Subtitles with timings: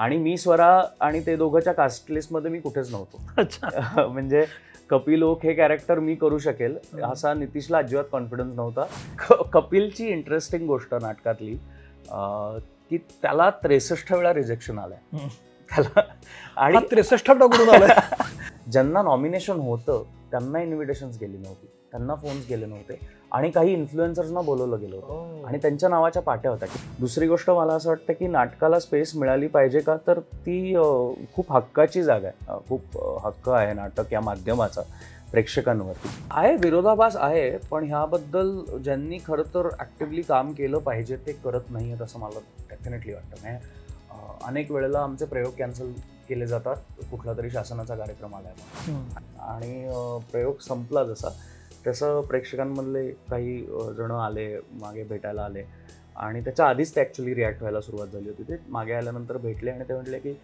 [0.00, 3.20] आणि मी स्वरा आणि ते दोघंच्या कास्ट लिस्टमध्ये मी कुठेच नव्हतो.
[3.38, 4.06] अच्छा.
[4.06, 4.44] म्हणजे
[4.90, 8.84] कपिल ओक हे कॅरेक्टर मी करू शकेल असा नितीशला अजिबात कॉन्फिडन्स नव्हता.
[9.52, 11.54] कपिलची इंटरेस्टिंग गोष्ट नाटकातली
[12.90, 15.18] की त्याला त्रेसष्ट वेळा रिजेक्शन आलंय.
[15.70, 16.00] त्याला
[16.56, 17.30] आणि त्रेसष्ट
[18.72, 21.66] ज्यांना नॉमिनेशन होतं त्यांना इन्व्हिटेशन्स गेली नव्हती.
[21.90, 22.98] त्यांना फोन्स गेले नव्हते.
[23.32, 25.46] आणि काही इन्फ्लुएन्सर्सना बोलवलं गेलं होतं.
[25.48, 26.68] आणि त्यांच्या नावाच्या पाट्या होत्या.
[27.00, 29.96] दुसरी गोष्ट मला असं वाटतं की नाटकाला स्पेस मिळाली पाहिजे का?
[30.06, 30.74] तर ती
[31.34, 32.58] खूप हक्काची जागा आहे.
[32.68, 34.82] खूप हक्क आहे नाटक या माध्यमाचा
[35.30, 36.08] प्रेक्षकांवरती.
[36.30, 38.50] आहे विरोधाभास आहे पण ह्याबद्दल
[38.84, 42.40] ज्यांनी खरं तर ॲक्टिव्हली काम केलं पाहिजे ते करत नाही आहेत असं मला
[42.70, 43.42] डेफिनेटली वाटतं.
[43.42, 43.78] म्हणजे
[44.46, 45.90] अनेक वेळेला आमचे प्रयोग कॅन्सल
[46.28, 46.76] केले जातात
[47.10, 48.48] कुठला तरी शासनाचा कार्यक्रम आला.
[49.48, 49.88] आणि
[50.32, 51.28] प्रयोग संपला जसा.
[51.86, 53.60] तसं प्रेक्षकांमधले काही
[53.98, 54.48] जण आले
[54.80, 55.62] मागे भेटायला आले.
[56.16, 58.42] आणि त्याच्या आधीच ते ॲक्च्युली रिॲक्ट व्हायला सुरुवात झाली होती.
[58.42, 60.34] ते मागे आल्यानंतर भेटले आणि ते म्हटले की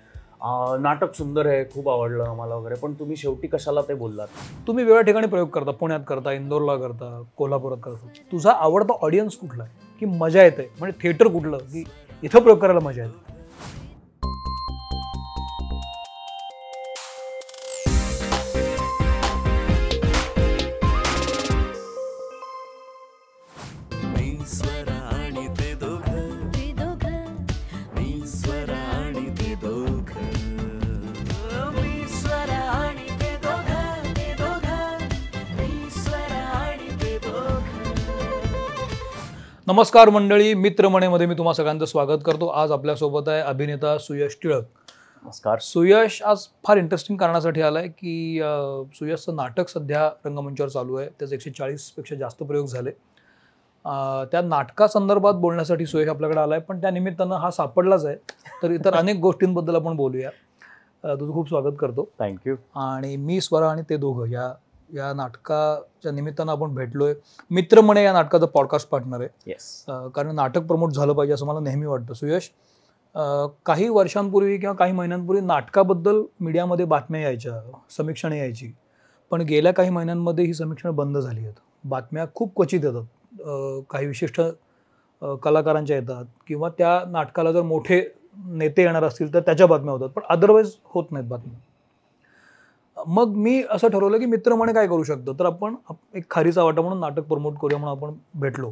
[0.80, 4.28] नाटक सुंदर आहे खूप आवडलं आम्हाला वगैरे पण तुम्ही शेवटी कशाला ते बोललात?
[4.66, 8.08] तुम्ही वेगळ्या ठिकाणी प्रयोग करता पुण्यात करता इंदोरला करता कोल्हापुरात करता.
[8.32, 9.72] तुझा आवडता ऑडियन्स कुठला आहे?
[10.00, 10.70] की मजा येते?
[10.78, 11.58] म्हणजे थिएटर कुठलं?
[11.58, 11.84] की
[12.22, 13.25] इथं प्रयोग करायला मजा येते?
[39.66, 42.46] नमस्कार मंडळी मित्रमणेमध्ये मी तुम्हा सगळ्यांचं स्वागत करतो.
[42.46, 44.64] आज आपल्यासोबत आहे अभिनेता सुयश टिळक.
[45.22, 45.58] नमस्कार.
[45.58, 51.08] सुयश आज फार इंटरेस्टिंग कारणासाठी आलाय की अं, सुयशचं नाटक सध्या रंगमंचावर चालू आहे.
[51.18, 52.90] त्याचे एकशे चाळीसपेक्षा जास्त प्रयोग झाले.
[54.30, 58.16] त्या नाटकासंदर्भात बोलण्यासाठी सुयश आपल्याकडे आलाय पण त्या निमित्तानं हा सापडलाच आहे.
[58.62, 60.30] तर इतर अनेक गोष्टींबद्दल आपण बोलूया.
[61.04, 62.08] तुझं खूप स्वागत करतो.
[62.18, 64.52] थँक्यू आणि मी स्वरा आणि ते दोघं या
[64.94, 67.14] या नाटकाच्या निमित्तानं आपण भेटलोय.
[67.50, 69.28] मित्र म्हणे या नाटकाचं पॉडकास्ट पार्टनर आहे.
[69.46, 72.14] येस अं, कारण नाटक प्रमोट झालं पाहिजे असं मला नेहमी वाटतं.
[72.14, 72.50] सुयश
[73.14, 78.72] अं, काही वर्षांपूर्वी किंवा काही महिन्यांपूर्वी नाटकाबद्दल मीडियामध्ये बातम्या यायच्या समीक्षणं यायची.
[79.30, 81.54] पण गेल्या काही महिन्यांमध्ये ही समीक्षणं बंद झाली आहेत.
[81.84, 83.02] बातम्या खूप क्वचित येतात.
[83.40, 88.14] अं, काही विशिष्ट अं, कलाकारांच्या येतात किंवा त्या नाटकाला जर मोठे
[88.46, 90.08] नेते येणार असतील तर त्याच्या बातम्या होतात.
[90.08, 91.58] पण अदरवाईज होत नाहीत बातम्या.
[92.96, 95.32] मग मी असं ठरवलं की मित्र म्हणे काय करू शकतो?
[95.38, 95.74] तर आपण
[96.14, 98.70] एक खारीचा वाटा म्हणून नाटक प्रमोट करूया म्हणून आपण भेटलो.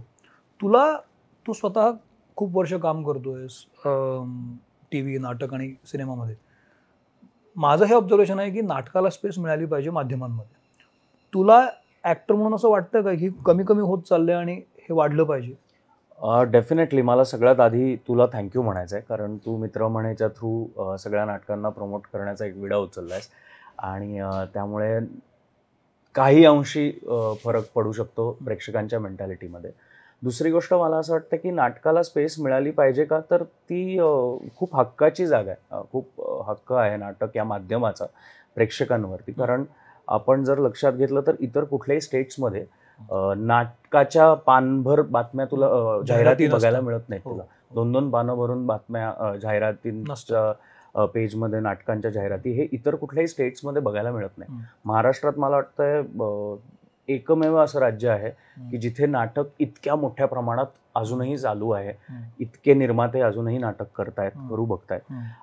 [0.61, 0.91] तुला
[1.47, 1.91] तू स्वतः
[2.37, 3.65] खूप वर्ष काम करतोयस
[4.93, 6.35] टी व्ही नाटक आणि सिनेमामध्ये.
[7.57, 10.53] माझं हे ऑब्झर्वेशन आहे की नाटकाला स्पेस मिळाली पाहिजे माध्यमांमध्ये.
[11.33, 11.67] तुला
[12.05, 15.55] ॲक्टर म्हणून असं वाटतं का की कमी कमी होत चाललं आहे आणि हे वाढलं पाहिजे?
[16.51, 21.69] डेफिनेटली मला सगळ्यात आधी तुला थँक्यू म्हणायचं आहे कारण तू मित्र म्हणेच्या थ्रू सगळ्या नाटकांना
[21.69, 23.29] प्रमोट करण्याचा एक विडा उचलला आहेस
[23.79, 24.21] आणि
[24.55, 24.99] त्यामुळे
[26.15, 26.91] काही अंशी
[27.45, 29.71] फरक पडू शकतो प्रेक्षकांच्या मेंटॅलिटीमध्ये
[30.23, 33.19] दुसरी गोष्ट मला असं वाटतं की नाटकाला स्पेस मिळाली पाहिजे का?
[33.31, 33.99] तर ती
[34.57, 35.83] खूप हक्काची जागा आहे.
[35.93, 38.05] खूप हक्क आहे नाटक या माध्यमाचा
[38.57, 39.33] प्रेक्षकांवरती.
[39.33, 39.65] कारण
[40.09, 42.65] आपण जर लक्षात घेतलं तर इतर कुठल्याही स्टेट्समध्ये
[43.37, 45.69] नाटकाच्या पानभर बातम्या तुला
[46.07, 46.47] जाहिराती.
[46.49, 47.33] बघायला मिळत नाहीत हो.
[47.33, 47.45] तुला.
[47.75, 50.53] दोन दोन पानं भरून बातम्या जाहिरातींच्या
[50.95, 54.61] पेजमध्ये नाटकांच्या जाहिराती हे इतर कुठल्याही स्टेट्समध्ये बघायला मिळत नाही.
[54.85, 56.55] महाराष्ट्रात मला वाटतंय अ,
[57.09, 60.67] एकमेव असं राज्य आहे की जिथे नाटक इतक्या मोठ्या प्रमाणात
[60.97, 61.93] अजूनही चालू आहे.
[62.41, 64.33] इतके निर्माते अजूनही नाटक करतायत.
[64.51, 65.01] करू बघतायत.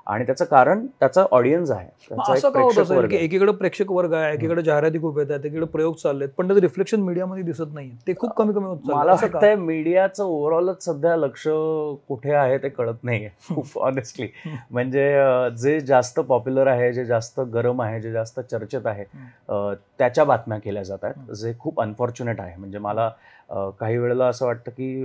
[0.08, 3.16] आणि त्याचं कारण त्याचा ऑडियन्स आहे असं का होत असेल की.
[3.16, 7.02] एकीकडे प्रेक्षक वर्ग आहे एकीकडे जाहिराती खूप येत आहेत एकीकडे प्रयोग चाललेत पण त्याचं रिफ्लेक्शन
[7.02, 8.78] मीडियामध्ये दिसत नाही ते खूप कमी कमी होत.
[8.86, 9.28] मला असं?
[9.28, 11.48] वाटतंय मीडियाचं ओव्हरऑलच सध्या लक्ष
[12.08, 14.28] कुठे आहे ते कळत नाहीये खूप ऑनेस्टली.
[14.72, 15.10] म्हणजे
[15.58, 19.04] जे जास्त पॉप्युलर आहे जे जास्त गरम आहे जे जास्त चर्चेत आहे
[19.50, 21.34] त्याच्या बातम्या केल्या जात आहेत.
[21.34, 25.04] जे खूप अनफॉर्च्युनेट आहे म्हणजे मला अं, काही वेळेला असं वाटतं की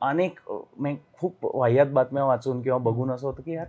[0.00, 3.66] अनेक म्हणजे खूप वाह्यात बातम्या वाचून किंवा बघून असं होतं की यार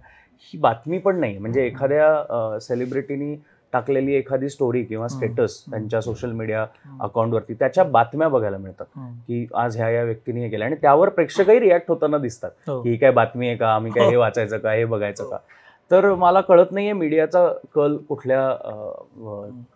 [0.53, 3.35] ही बातमी पण नाही म्हणजे एखाद्या सेलिब्रिटीनी
[3.73, 5.07] टाकलेली एखादी स्टोरी किंवा.
[5.07, 5.63] स्टेटस.
[5.69, 6.65] त्यांच्या सोशल मीडिया.
[6.99, 8.85] अकाउंटवरती त्याच्या बातम्या बघायला मिळतात.
[9.27, 12.81] की आज ह्या या व्यक्तीने हे केलं आणि त्यावर प्रेक्षकही रिॲक्ट होताना दिसतात हो.
[12.81, 15.37] की ही काय बातमी आहे का आम्ही काय हे वाचायचं का हे बघायचं का
[15.91, 18.41] तर मला कळत नाहीये मीडियाचा कल कुठल्या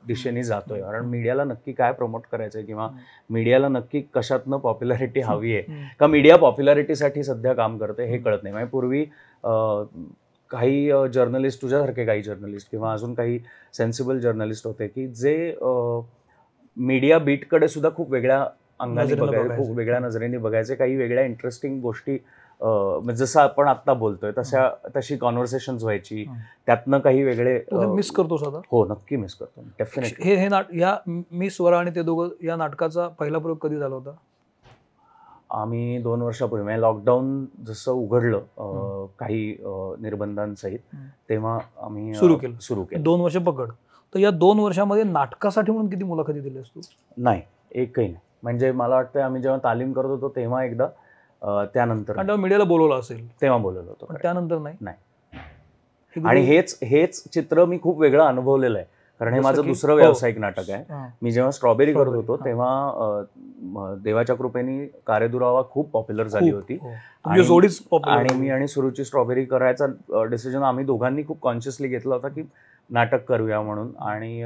[0.07, 0.81] दिशेने जातोय.
[0.81, 2.89] कारण मीडियाला नक्की काय प्रमोट करायचंय किंवा
[3.30, 5.88] मीडियाला नक्की कशातनं पॉप्युलॅरिटी हवी आहे.
[6.00, 8.54] का मीडिया पॉप्युलॅरिटीसाठी सध्या काम करते हे कळत नाही.
[8.54, 9.04] म्हणजे पूर्वी
[10.51, 13.39] काही जर्नलिस्ट तुझ्यासारखे काही जर्नलिस्ट किंवा अजून काही
[13.74, 15.56] सेन्सिबल जर्नलिस्ट होते की जे
[16.77, 18.45] मीडिया बीटकडे सुद्धा खूप वेगळ्या
[18.80, 19.16] अंगाने.
[19.57, 22.18] खूप वेगळ्या नजरेने बघायचे काही वेगळ्या इंटरेस्टिंग गोष्टी
[23.13, 26.25] जसं आपण आता बोलतोय तशा तशी कॉन्व्हर्सेशन व्हायची.
[26.65, 27.60] त्यातनं काही वेगळे
[27.95, 28.60] मिस करतोस आता?
[28.71, 32.56] हो नक्की मिस करतो डेफिनेटली हे हे नाट या मी स्वरा आणि ते दोघं या
[32.56, 34.12] नाटकाचा पहिला प्रयोग कधी झाला होता?
[35.51, 39.56] आम्ही दोन वर्षापूर्वी म्हणजे लॉकडाऊन जसं उघडलं काही
[40.01, 40.80] निर्बंधांसहित.
[41.30, 42.57] तेव्हा आम्ही सुरू केलं.
[42.62, 43.04] सुरू केलं.
[43.04, 43.71] दोन वर्ष पकड.
[44.13, 46.81] तर या दोन वर्षामध्ये नाटकासाठी म्हणून किती मुलाखती दिल्यास तू?
[47.18, 48.19] नाही एकही नाही.
[48.44, 50.88] म्हणजे मला वाटतं आम्ही जेव्हा तालीम करत होतो तेव्हा एकदा
[51.74, 54.13] त्यानंतर कारण मीडियाला बोलवलं असेल तेव्हा बोलवलं होतं.
[54.22, 54.98] त्यानंतर नाही नाही.
[56.16, 58.88] आणि हेच हेच चित्र मी खूप वेगळं अनुभवलेलं आहे
[59.22, 59.98] कारण हे माझं दुसरं हो.
[59.98, 60.84] व्यावसायिक नाटक आहे.
[61.22, 62.36] मी जेव्हा स्ट्रॉबेरी करत होतो.
[62.38, 66.90] तेव्हा देवाच्या कृपेने कारेदुरावा खूप पॉप्युलर झाली होती हो.
[68.06, 68.34] आणि-.
[68.34, 69.86] मी आणि सुरुची स्ट्रॉबेरी करायचा
[70.30, 72.44] डिसिजन आम्ही दोघांनी खूप कॉन्शियसली घेतला होता की
[72.90, 74.44] नाटक करूया म्हणून आणि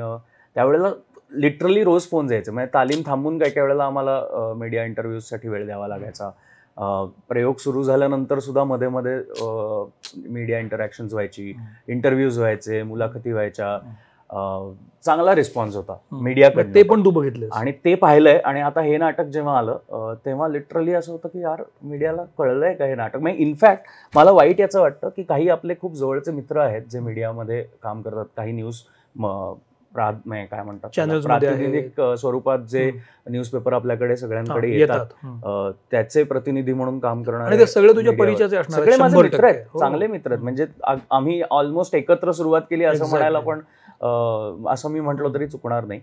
[0.55, 0.91] त्यावेळेला
[1.31, 5.87] लिटरली रोज फोन यायचे म्हणजे तालीम थांबून काही काही वेळेला आम्हाला मीडिया इंटरव्ह्यूजसाठी वेळ द्यावा
[5.87, 6.29] लागायचा
[6.77, 9.17] प्रयोग सुरू झाल्यानंतर सुद्धा मध्ये मध्ये
[10.29, 11.53] मीडिया इंटरॅक्शन्स व्हायची.
[11.87, 13.77] इंटरव्ह्यूज व्हायचे मुलाखती व्हायच्या.
[15.05, 15.95] चांगला रिस्पॉन्स होता.
[16.11, 20.47] मीडियाकडे ते पण तू बघितले आणि ते पाहिलंय आणि आता हे नाटक जेव्हा आलं तेव्हा
[20.47, 23.19] लिटरली असं होतं की यार मीडियाला कळलंय का हे नाटक?
[23.19, 27.63] म्हणजे इनफॅक्ट मला वाईट याचं वाटतं की काही आपले खूप जवळचे मित्र आहेत जे मीडियामध्ये
[27.83, 28.81] काम करतात काही न्यूज
[29.95, 30.89] काय म्हणतात.
[31.23, 32.89] प्रातिनिधिक स्वरूपात जे
[33.29, 38.13] न्यूजपेपर आपल्याकडे सगळ्यांकडे येतात त्याचे प्रतिनिधी म्हणून काम करणारे सगळे तुझ्या.
[38.13, 39.43] परिचयाचे सगळे माझे मित्र.
[39.43, 39.79] आहेत हो.
[39.79, 40.65] चांगले मित्र आहेत म्हणजे
[41.11, 43.09] आम्ही ऑलमोस्ट एकत्र सुरुवात केली असं.
[43.09, 43.61] म्हणायला पण
[44.69, 46.01] असं मी म्हटलं तरी चुकणार नाही.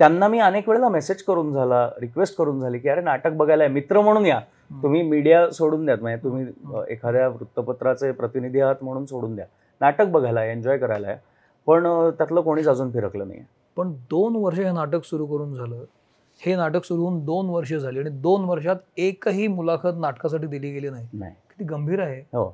[0.00, 3.68] त्यांना मी अनेक वेळेला मेसेज करून झाला रिक्वेस्ट करून झाली की अरे नाटक बघायला.
[3.68, 4.40] मित्र म्हणून या.
[4.82, 6.44] तुम्ही मीडिया सोडून द्यात म्हणजे तुम्ही
[6.88, 9.44] एखाद्या वृत्तपत्राचे प्रतिनिधी आहात म्हणून सोडून द्या
[9.80, 11.16] नाटक बघायला एन्जॉय करायला आहे.
[11.66, 13.40] पण त्यातलं कोणीच अजून फिरकलं नाही
[13.76, 15.84] पण दोन वर्ष हे नाटक सुरू करून झालं.
[16.40, 20.90] हे नाटक सुरू होऊन दोन वर्ष झाली आणि दोन वर्षात एकही मुलाखत नाटकासाठी दिली गेली
[20.90, 21.06] नाही.
[21.50, 22.20] किती गंभीर आहे.
[22.20, 22.48] हो.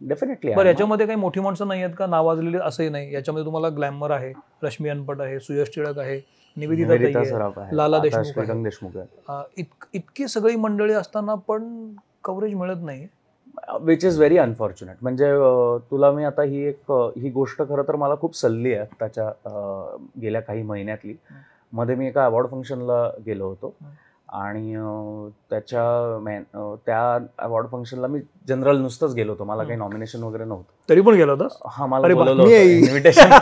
[0.00, 3.14] डेफिनेटली बरं याच्यामध्ये काही मोठी माणसं नाही आहेत का नावाजलेली असंही नाही.
[3.14, 4.32] याच्यामध्ये तुम्हाला ग्लॅमर आहे
[4.62, 6.20] रश्मी अनपट आहे सुयश टिळक आहे
[6.56, 8.96] निवेदिता लाला देशमुख
[9.94, 11.92] इतकी सगळी मंडळी असताना पण
[12.24, 13.06] कव्हरेज मिळत नाही.
[13.80, 15.32] विच इज व्हेरी अनफॉर्च्युनेट म्हणजे
[15.90, 19.30] तुला मी आता ही एक ही गोष्ट खरं तर मला खूप सल्ली आहे त्याच्या
[20.22, 21.14] गेल्या काही महिन्यातली.
[21.72, 23.74] मध्ये मी एका अवॉर्ड फंक्शनला गेलो होतो.
[24.28, 24.74] आणि
[25.50, 25.82] त्याच्या
[26.22, 26.42] मॅन
[26.86, 29.44] त्या अवॉर्ड फंक्शनला मी जनरल नुसतंच गेलो होतो.
[29.44, 29.78] मला काही.
[29.78, 30.88] नॉमिनेशन वगैरे नव्हतं.
[30.88, 31.58] तरी पण गेला होतास?
[31.66, 32.08] हा मला.
[32.08, 33.32] इन्व्हिटेशन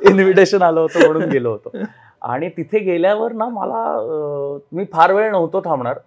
[0.00, 1.70] इन्व्हिटेशन आलं होतं म्हणून गेलो होतो.
[2.22, 5.98] आणि तिथे गेल्यावर ना मला मी फार वेळ नव्हतो थांबणार.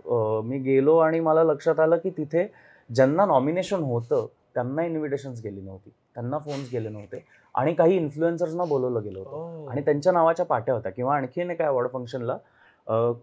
[0.45, 2.51] मी गेलो आणि मला लक्षात आलं की तिथे
[2.95, 5.89] ज्यांना नॉमिनेशन होतं त्यांना इन्व्हिटेशन्स गेली नव्हती.
[6.13, 7.23] त्यांना फोन्स गेले नव्हते.
[7.55, 9.69] आणि काही इन्फ्लुएन्सर्सना बोलवलं गेलं होतं.
[9.71, 10.91] आणि त्यांच्या नावाच्या पाट्या होत्या.
[10.91, 12.37] किंवा आणखीन एका अवॉर्ड फंक्शनला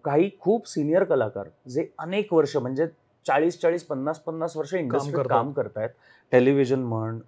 [0.05, 2.87] काही खूप सिनियर कलाकार जे अनेक वर्ष म्हणजे
[3.27, 5.25] चाळीस चाळीस पन्नास पन्नास वर्ष इंडस्ट्रीत.
[5.31, 5.89] काम करतायत.
[6.33, 7.19] टेलिव्हिजन म्हण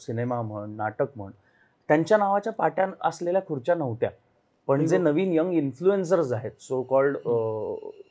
[0.00, 1.30] सिनेमा म्हण नाटक म्हण.
[1.88, 4.10] त्यांच्या नावाच्या पाट्या असलेल्या खुर्च्या नव्हत्या.
[4.68, 4.98] पण जे.
[4.98, 7.16] नवीन यंग इन्फ्लुएन्सर्स आहेत सो कॉल्ड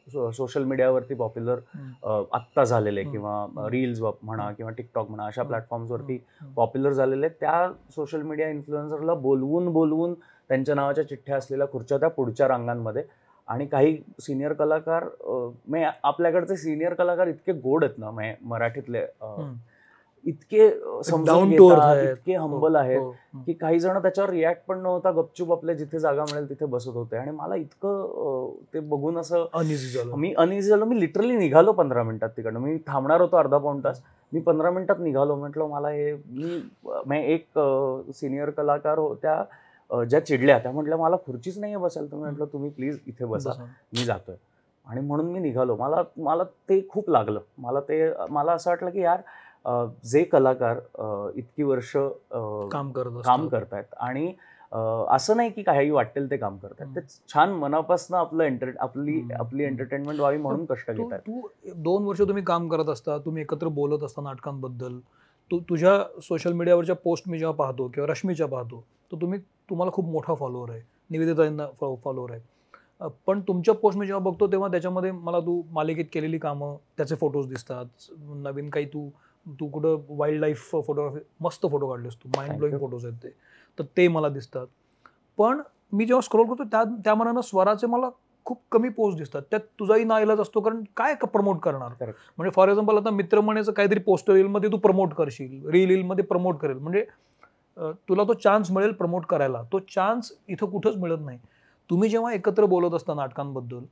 [0.07, 1.59] सोशल मीडियावरती पॉप्युलर.
[2.33, 3.03] आत्ता झालेले.
[3.03, 3.67] किंवा.
[3.71, 5.43] रील्स म्हणा किंवा टिकटॉक म्हणा अशा.
[5.43, 6.53] प्लॅटफॉर्म्सवरती हं.
[6.53, 10.13] पॉप्युलर झालेले त्या सोशल मीडिया इन्फ्लुएन्सरला बोलवून बोलवून
[10.49, 13.03] त्यांच्या नावाच्या चिठ्ठ्या असलेल्या खुर्च्या त्या पुढच्या रांगांमध्ये
[13.47, 18.11] आणि काही सिनियर कलाकार म्हणजे आपल्याकडचे सिनियर कलाकार इतके गोड आहेत ना
[18.41, 19.05] मराठीतले.
[20.25, 20.61] इतके
[21.79, 22.11] आहेत.
[22.11, 23.09] इतके हंबल हो, आहेत हो.
[23.09, 23.41] हं.
[23.41, 27.17] की काही जण त्याच्यावर रिॲक्ट पण नव्हता गपचूप आपल्या जिथे जागा मिळेल तिथे बसत होते.
[27.17, 30.15] आणि मला इतकं ते बघून असं Uneasy झालं.
[30.15, 30.85] मी अनइझी झालो.
[30.85, 32.59] मी लिटरली निघालो पंधरा मिनिटात तिकडनं.
[32.59, 34.01] मी थांबणार होतो अर्धा पाऊण तास.
[34.33, 35.35] मी पंधरा मिनिटात निघालो.
[35.35, 36.13] म्हटलं मला हे
[37.07, 37.59] मी एक
[38.15, 39.43] सिनियर कलाकार होत्या
[40.09, 42.11] ज्या चिडल्या त्या म्हटल्या मला खुर्चीच नाही बसायला.
[42.11, 43.51] तर म्हटलं तुम्ही प्लीज इथे बसा.
[43.93, 44.35] मी जातोय.
[44.87, 45.75] आणि म्हणून मी निघालो.
[45.75, 47.39] मला मला ते खूप लागलं.
[47.57, 49.21] मला ते मला असं वाटलं की यार
[50.05, 50.77] जे कलाकार
[51.35, 51.91] इतकी वर्ष
[52.71, 53.47] काम करत काम.
[53.47, 54.33] करतायत आणि
[55.09, 57.01] असं नाही की काही वाटेल ते काम करतात ते
[57.33, 59.21] छान मनापासून आपलं एंटर आपली.
[59.39, 63.67] आपली एंटरटेनमेंट व्हावी म्हणून कष्ट घेतात तू दोन वर्ष तुम्ही काम करत असता तुम्ही एकत्र
[63.67, 64.99] बोलत असता नाटकांबद्दल.
[65.51, 70.05] तू तुझ्या सोशल मीडियावरच्या पोस्ट मी जेव्हा पाहतो किंवा रश्मीच्या पाहतो तर तुम्ही तुम्हाला खूप
[70.05, 70.81] मोठा फॉलोअर आहे.
[71.09, 71.67] निवेदितांना
[72.03, 73.09] फॉलोअर आहे.
[73.27, 77.47] पण तुमच्या पोस्ट मी जेव्हा बघतो तेव्हा त्याच्यामध्ये मला तू मालिकेत केलेली कामं त्याचे फोटोज
[77.47, 77.85] दिसतात.
[78.35, 79.09] नवीन काही तू
[79.59, 82.77] तू कुठं वाईल्ड लाईफ फोटोग्राफी मस्त फोटो काढलेस तू माइंड ब्लोईंग.
[82.79, 83.29] फोटोज आहेत ते.
[83.77, 84.67] तर ते मला दिसतात.
[85.37, 85.61] पण
[85.93, 88.09] मी जेव्हा स्क्रोल करतो त्या त्या मनानं स्वराचे मला
[88.45, 89.41] खूप कमी पोस्ट दिसतात.
[89.51, 91.93] त्यात तुझाही नाईलाज असतो कारण काय प्रमोट करणार.
[92.01, 96.77] म्हणजे फॉर एक्झाम्पल आता मित्रमणेचं काहीतरी पोस्टर रीलमध्ये तू प्रमोट करशील रील रीलमध्ये प्रमोट करेल.
[96.77, 97.05] म्हणजे
[98.09, 99.61] तुला तो चान्स मिळेल प्रमोट करायला.
[99.71, 101.37] तो चान्स इथं कुठंच मिळत नाही.
[101.89, 103.83] तुम्ही जेव्हा एकत्र बोलत असता नाटकांबद्दल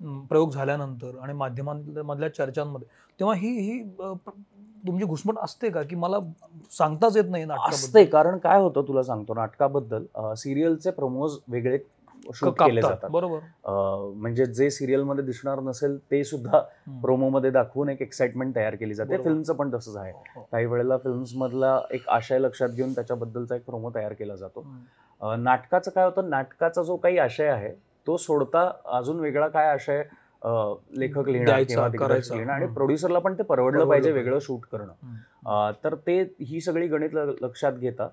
[0.00, 2.88] प्रयोग झाल्यानंतर आणि माध्यमांमधल्या चर्चांमध्ये
[3.20, 3.82] तेव्हा ही ही
[4.84, 6.18] तुमची घुसमट असते का की मला
[6.72, 10.04] सांगताच येत नाही असते कारण काय होतं तुला सांगतो नाटकाबद्दल
[10.36, 11.78] सिरियलचे प्रमोज वेगळे
[12.34, 12.80] शूट केले.
[12.82, 13.38] जातात बरोबर
[14.14, 17.00] म्हणजे जे सिरियलमध्ये दिसणार नसेल ते सुद्धा हम्म.
[17.00, 19.16] प्रोमो मध्ये दाखवून एक एक्साइटमेंट तयार केली जाते.
[19.18, 20.42] फिल्मचं पण तसंच आहे हो.
[20.52, 24.64] काही वेळेला फिल्म्स मधला एक आशय लक्षात घेऊन त्याच्याबद्दलचा एक प्रोमो तयार केला जातो
[25.36, 27.72] नाटकाचं काय होतं नाटकाचा जो काही आशय आहे
[28.06, 30.02] तो सोडता अजून वेगळा काय आशय
[30.96, 31.28] लेखक.
[31.28, 32.66] लिहिणार आणि.
[32.74, 34.12] प्रोड्युसरला पण ते परवडलं पाहिजे.
[34.12, 38.06] वेगळं शूट करणं तर ते ही सगळी गणित लक्षात घेता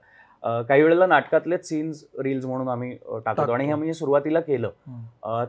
[0.63, 2.94] काही वेळेला नाटकातलेच सीन्स रील्स म्हणून आम्ही
[3.25, 3.72] टाकतो आणि हे.
[3.72, 4.70] आम्ही सुरुवातीला केलं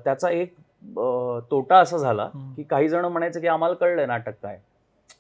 [0.04, 0.54] त्याचा एक
[1.50, 2.28] तोटा असा झाला.
[2.56, 4.58] की काही जण म्हणायचं की आम्हाला कळलंय नाटक काय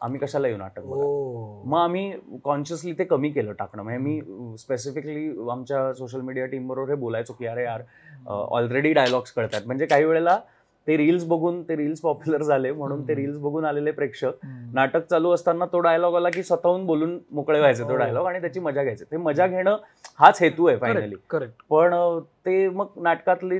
[0.00, 1.04] आम्ही कशाला येऊ नाटक बघायला?
[1.04, 1.62] ओ.
[1.66, 2.12] मग आम्ही
[2.44, 7.32] कॉन्शियसली ते कमी केलं टाकणं म्हणजे मी स्पेसिफिकली आमच्या सोशल मीडिया टीम बरोबर हे बोलायचो
[7.32, 7.82] की अरे यार
[8.28, 10.38] ऑलरेडी डायलॉग्स कळतात म्हणजे काही वेळेला
[10.86, 13.22] ते रील्स बघून ते रील्स पॉप्युलर झाले म्हणून ते हम्म.
[13.22, 14.70] रील्स बघून आलेले प्रेक्षक हम्म.
[14.74, 17.96] नाटक चालू असताना तो डायलॉग आला की स्वतःहून बोलून मोकळे व्हायचे तो हो.
[17.96, 19.76] डायलॉग आणि त्याची मजा घ्यायचे ते मजा घेणं
[20.18, 23.58] हाच हेतू आहे फायनली करेक्ट करेक्ट पण अं, ते मग नाटकातली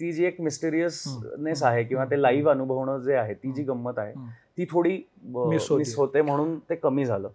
[0.00, 4.12] ती जी एक मिस्टेरियसनेस आहे किंवा ते लाईव्ह अनुभवणं जे आहे ती जी गंमत आहे.
[4.58, 5.00] ती थोडी.
[5.24, 7.28] मिस होते म्हणून ते कमी झालं.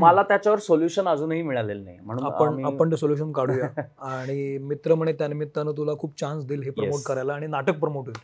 [0.00, 1.98] मला त्याच्यावर सोल्युशन अजूनही मिळालेलं नाही.
[2.02, 3.68] म्हणून आपण आपण ते सोल्युशन काढूया.
[3.98, 7.00] आणि मित्र म्हणे त्यानिमित्तानं तुला खूप चान्स देईल हे प्रमोट.
[7.06, 8.20] करायला आणि नाटक प्रमोट होईल.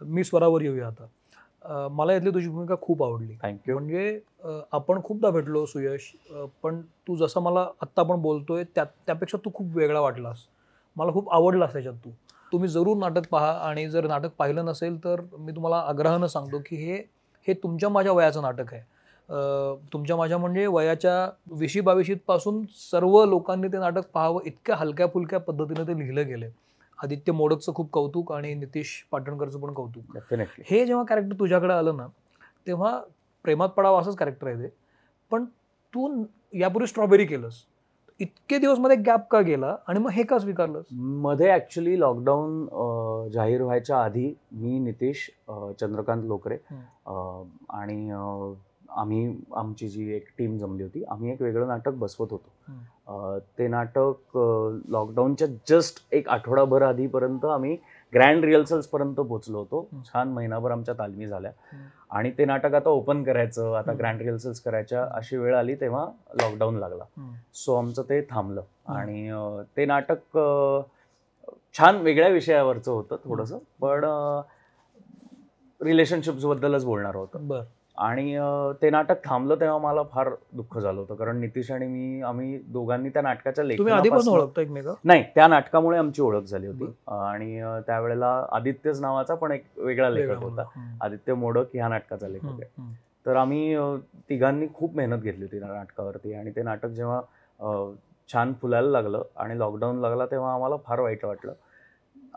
[0.00, 1.06] मी स्वरावर येऊया आता.
[1.92, 3.34] मला यातली तुझी भूमिका खूप आवडली.
[3.42, 4.20] थँक्यू म्हणजे
[4.72, 6.12] आपण खूपदा भेटलो सुयश
[6.62, 10.38] पण तू जसं मला आत्ता आपण बोलतोय त्या त्यापेक्षा तू खूप वेगळा वाटलास.
[10.96, 12.10] मला खूप आवडलास त्याच्यात तू.
[12.52, 16.76] तुम्ही जरूर नाटक पहा आणि जर नाटक पाहिलं नसेल तर मी तुम्हाला आग्रहानं सांगतो की
[16.76, 16.96] हे
[17.46, 18.82] हे तुमच्या माझ्या वयाचं नाटक आहे.
[19.92, 21.28] तुमच्या माझ्या म्हणजे वयाच्या
[21.58, 26.48] विशी बावीशीत पासून सर्व लोकांनी ते नाटक पाहावं इतक्या हलक्या फुलक्या पद्धतीने ते लिहिलं गेलं
[26.98, 30.16] आदित्य मोडकचं खूप कौतुक आणि नितीश पाटणकरचं पण कौतुक.
[30.70, 32.06] हे जेव्हा कॅरेक्टर तुझ्याकडे आलं ना
[32.66, 32.98] तेव्हा
[33.44, 34.68] प्रेमात पडावं असंच कॅरेक्टर आहे ते.
[35.30, 35.44] पण
[35.94, 36.24] तू
[36.54, 37.62] यापूर्वी स्ट्रॉबेरी केलंस.
[38.20, 40.84] इतके दिवसमध्ये गॅप का गेला आणि मग हे का स्वीकारलंस?
[40.92, 45.28] मध्ये ऍक्च्युली लॉकडाऊन जाहीर व्हायच्या आधी मी नितीश
[45.80, 46.56] चंद्रकांत लोकरे
[47.70, 48.10] आणि
[48.90, 53.38] आम्ही आमची जी एक टीम जमली होती आम्ही एक वेगळं नाटक बसवत होतो.
[53.58, 54.36] ते नाटक
[54.90, 57.76] लॉकडाऊनच्या जस्ट एक आठवडाभर आधीपर्यंत आम्ही
[58.14, 59.88] ग्रँड रिहर्सल्स पर्यंत पोहोचलो होतो.
[60.06, 61.50] छान महिनाभर आमच्या तालमी झाल्या.
[62.10, 63.92] आणि ते नाटक आता ओपन करायचं आता.
[63.92, 66.06] ग्रँड रिहर्सल्स करायच्या अशी वेळ आली तेव्हा
[66.42, 67.04] लॉकडाऊन लागला.
[67.54, 68.62] सो आमचं ते थांबलं.
[68.86, 69.30] आणि
[69.76, 70.38] ते नाटक
[71.78, 74.04] छान वेगळ्या विषयावरचं होतं थोडंसं पण
[75.80, 77.62] रिलेशनशिप्स बद्दलच बोलणार होतं बर
[77.98, 78.34] आणि
[78.82, 83.08] ते नाटक थांबलं तेव्हा मला फार दुःख झालं होतं कारण नितीश आणि मी आम्ही दोघांनी
[83.08, 86.84] त्या नाटकाच्या एकमेका नाही त्या नाटकामुळे आमची ओळख झाली होती.
[87.08, 90.64] आणि त्यावेळेला आदित्यच नावाचा पण एक वेगळा लेखक होता.
[91.00, 92.46] आदित्य मोडक ह्या नाटकाचा लेखक.
[92.46, 92.92] आहे.
[93.26, 93.76] तर आम्ही
[94.30, 97.20] तिघांनी खूप मेहनत घेतली होती त्या नाटकावरती आणि ते नाटक जेव्हा
[98.28, 101.52] छान फुलायला लागलं आणि लॉकडाऊन लागला तेव्हा आम्हाला फार वाईट वाटलं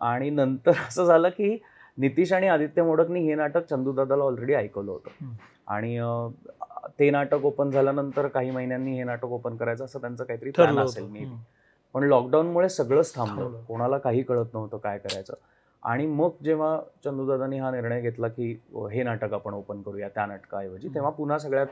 [0.01, 1.57] आणि नंतर असं झालं की
[1.97, 5.33] नितीश आणि आदित्य मोडकनी हे नाटक चंदूदादाला ऑलरेडी ऐकवलं होतं.
[5.67, 5.99] आणि
[6.99, 11.07] ते नाटक ओपन झाल्यानंतर काही महिन्यांनी हे नाटक ओपन करायचं असं त्यांचं काहीतरी प्लॅन असेल
[11.07, 11.25] मी.
[11.93, 13.61] पण लॉकडाऊनमुळे सगळंच थांबलं.
[13.67, 15.33] कोणाला काही कळत नव्हतं काय करायचं
[15.83, 18.51] आणि मग जेव्हा चंदूदादांनी हा निर्णय घेतला की
[18.91, 20.87] हे नाटक आपण ओपन करूया त्या नाटकाऐवजी.
[20.87, 21.67] तेव्हा पुन्हा सगळ्यात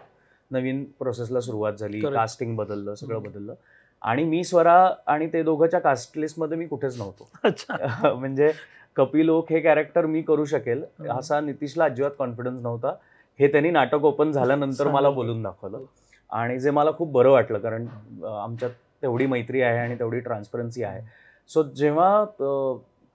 [0.51, 1.99] नवीन प्रोसेसला सुरुवात झाली.
[1.99, 3.21] कास्टिंग बदललं सगळं.
[3.23, 3.53] बदललं
[4.01, 7.29] आणि मी स्वरा आणि ते दोघंच्या कास्ट लिस्टमध्ये मी कुठेच नव्हतो
[8.15, 8.51] म्हणजे
[8.96, 10.84] कपिल ओक हे कॅरेक्टर मी करू शकेल.
[11.10, 12.93] असा नितीशला अजिबात कॉन्फिडन्स नव्हता
[13.39, 15.10] हे त्यांनी नाटक ओपन झाल्यानंतर मला.
[15.10, 15.84] बोलून दाखवलं
[16.29, 17.86] आणि जे मला खूप बरं वाटलं कारण
[18.25, 21.01] आमच्यात तेवढी मैत्री आहे आणि तेवढी ट्रान्सपरन्सी आहे
[21.50, 22.25] सो जेव्हा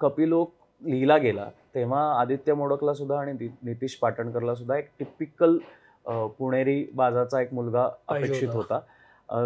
[0.00, 0.52] कपिल ओक
[0.83, 5.57] लिहिला गेला तेव्हा आदित्य मोडकला सुद्धा आणि नितीश पाटणकरला सुद्धा एक टिपिकल
[6.38, 8.78] पुणेरी बाजाचा एक मुलगा अपेक्षित होता.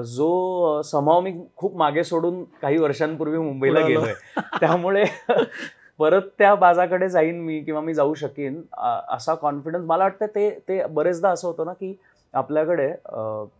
[0.06, 3.80] जो समाव मी खूप मागे सोडून काही वर्षांपूर्वी मुंबईला.
[3.86, 4.12] गेलोय
[4.60, 5.04] त्यामुळे
[5.98, 8.60] परत त्या बाजाकडे जाईन मी किंवा मी जाऊ शकेन
[9.08, 11.94] असा कॉन्फिडन्स मला वाटतं ते ते बरेचदा असं होतं ना की
[12.34, 12.88] आपल्याकडे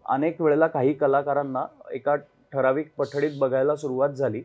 [0.07, 2.15] अनेक वेळेला काही कलाकारांना एका
[2.53, 4.43] ठराविक पठडीत बघायला सुरुवात झाली.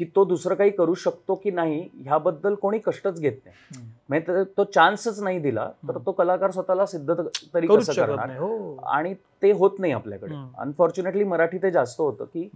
[0.00, 3.86] की तो दुसरं काही करू शकतो की नाही ह्याबद्दल कोणी कष्टच घेत नाही.
[4.08, 5.98] म्हणजे तो- चान्सच नाही दिला तर.
[6.06, 7.14] तो कलाकार स्वतःला सिद्ध
[7.54, 8.30] तरी कसं करणार?
[8.30, 8.76] हो.
[8.86, 10.34] आणि ते होत नाही आपल्याकडे.
[10.58, 12.48] अनफॉर्च्युनेटली मराठी ते जास्त होतं की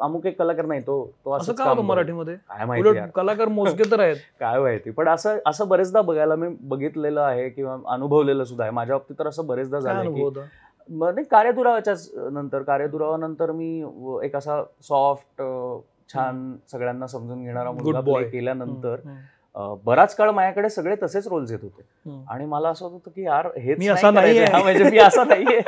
[0.00, 1.74] अमुक एक कलाकार नाही तो तो असं का.
[1.74, 2.34] मराठीमध्ये?
[2.34, 4.16] काय माहिती कलाकार मोजके तर आहेत.
[4.40, 4.90] काय माहिती.
[4.90, 8.70] पण असं असं बरेचदा बघायला मी बघितलेलं आहे किंवा अनुभवलेलं सुद्धा आहे.
[8.70, 13.84] माझ्या बाबतीत तर असं बरेचदा झालं की कार्यदुरावाच्याच नंतर कार्यदुरावानंतर मी
[14.24, 15.42] एक असा सॉफ्ट
[16.12, 18.00] छान सगळ्यांना समजून घेणारा मुलगा
[18.30, 19.00] केल्यानंतर.
[19.54, 21.82] बराच काळ माझ्याकडे सगळे तसेच रोल्स येत होते.
[22.28, 24.34] आणि मला असं होत होतं की यार हेच मी नाही असा नाहीये.
[24.34, 24.56] करायचंय.
[24.56, 25.60] हा, म्हणजे मी असा नाहीये.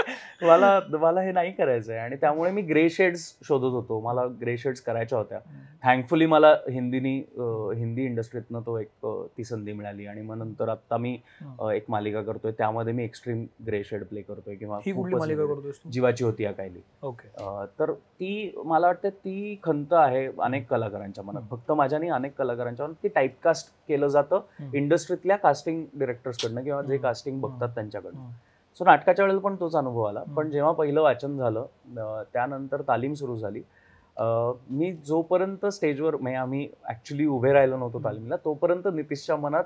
[0.47, 1.99] मला मला हे नाही करायचंय.
[1.99, 4.01] आणि त्यामुळे मी ग्रे शेड्स शोधत होतो.
[4.01, 5.39] मला ग्रे शेड्स करायच्या होत्या.
[5.85, 7.17] थँकफुली मला हिंदीनी
[7.77, 9.07] हिंदी इंडस्ट्रीतनं तो एक
[9.39, 10.07] ती संधी मिळाली.
[10.07, 11.17] आणि मग नंतर आता मी
[11.73, 12.53] एक मालिका करतोय.
[12.59, 15.91] त्यामध्ये मी एक्स्ट्रीम ग्रे शेड प्ले करतोय किंवा ही तू?
[15.91, 16.81] जीवाची होती या कायली.
[17.03, 17.29] ओके.
[17.79, 21.43] तर ती मला वाटतं ती खंत आहे अनेक कलाकारांच्या मनात.
[21.51, 24.41] फक्त माझ्या नाही अनेक कलाकारांच्या मनात की टाईपकास्ट केलं जातं.
[24.75, 26.97] इंडस्ट्रीतल्या कास्टिंग डिरेक्टर्सकडनं किंवा जे.
[26.99, 27.41] कास्टिंग.
[27.41, 28.31] बघतात त्यांच्याकडनं.
[28.79, 30.23] सो नाटकाच्या वेळेला पण तोच अनुभव आला.
[30.37, 33.63] पण जेव्हा पहिलं वाचन झालं त्यानंतर तालीम सुरू झाली
[34.71, 38.01] मी जोपर्यंत स्टेजवर म्हणजे आम्ही ऍक्च्युली उभे राहिलो नव्हतो.
[38.05, 39.65] तालीमला तोपर्यंत नितीशच्या मनात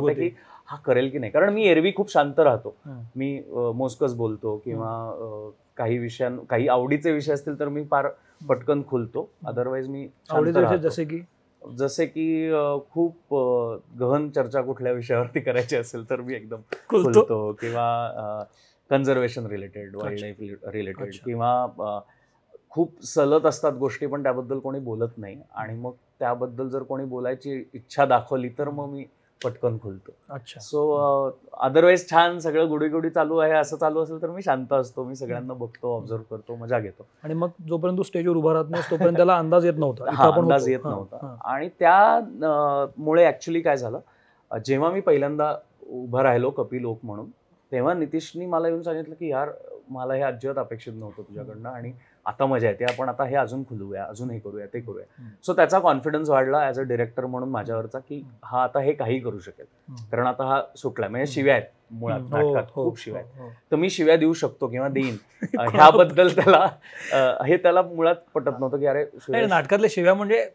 [0.00, 0.14] होते.
[0.14, 0.34] की
[0.66, 2.74] हा करेल की नाही कारण मी एरवी खूप शांत राहतो.
[3.16, 8.08] मी अं, मोजकच बोलतो किंवा काही विषयां काही आवडीचे विषय असतील तर मी फार
[8.48, 10.08] पटकन खुलतो अदरवाईज मी.
[10.78, 11.20] जसे की
[11.78, 12.52] जसे की
[12.90, 13.34] खूप
[14.00, 18.44] गहन चर्चा कुठल्या विषयावरती करायची असेल तर मी एकदम खुलतो किंवा
[18.90, 20.20] conservation related wild.
[20.20, 21.14] wildlife related.
[21.24, 22.00] किंवा
[22.70, 27.64] खूप सलत असतात गोष्टी पण त्याबद्दल कोणी बोलत नाही आणि मग त्याबद्दल जर कोणी बोलायची
[27.74, 29.04] इच्छा दाखवली तर मग मी
[29.44, 30.12] पटकन खुलतो.
[30.30, 30.60] अच्छा.
[30.60, 30.80] सो
[31.60, 35.16] अदरवाईज छान सगळं गुडी गुडी चालू आहे असं चालू असेल तर मी शांत असतो मी
[35.16, 37.06] सगळ्यांना बघतो ऑब्झर्व करतो मजा घेतो.
[37.24, 40.30] आणि मग जोपर्यंत स्टेजवर उभा राहत नाही तोपर्यंत त्याला अंदाज येत नव्हता.
[40.30, 40.68] अंदाज.
[40.68, 41.36] येत नव्हता.
[41.44, 45.54] आणि त्या मुळे ऍक्च्युली काय झालं जेव्हा मी पहिल्यांदा
[45.90, 47.30] उभं राहिलो कपिल ओक म्हणून
[47.72, 49.50] तेव्हा नितीशनी मला येऊन सांगितलं की यार
[49.90, 51.68] मला हे अजिबात अपेक्षित नव्हतं तुझ्याकडनं.
[51.68, 51.92] आणि
[52.26, 55.04] आता मजा येते आपण आता हे अजून खुलूया अजून हे करूया ते करूया.
[55.44, 59.38] सो त्याचा कॉन्फिडन्स वाढला ॲज अ डिरेक्टर म्हणून माझ्यावरचा की हा आता हे काही करू
[59.38, 59.66] शकेल.
[60.10, 61.08] कारण आता हा सुटलाय.
[61.08, 62.20] म्हणजे शिव्या आहेत मुळात.
[62.20, 63.48] हो, नाटकात हो, खूप शिव्या हो.
[63.72, 65.16] तर मी शिव्या देऊ शकतो किंवा देईन.
[65.74, 66.66] ह्याबद्दल त्याला
[67.46, 70.48] हे त्याला मुळात पटत नव्हतं की अरे नाही, सुयश- नाटकातले शिव्या म्हणजे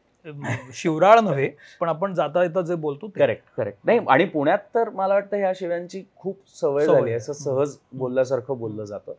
[0.73, 5.13] शिवराळ नव्हे पण आपण जाता येता जे बोलतो करेक्ट करेक्ट नाही आणि पुण्यात तर मला
[5.13, 7.13] वाटतं ह्या शिव्यांची खूप सवय झाली.
[7.13, 9.13] असं सहज बोलल्यासारखं बोललं जातं.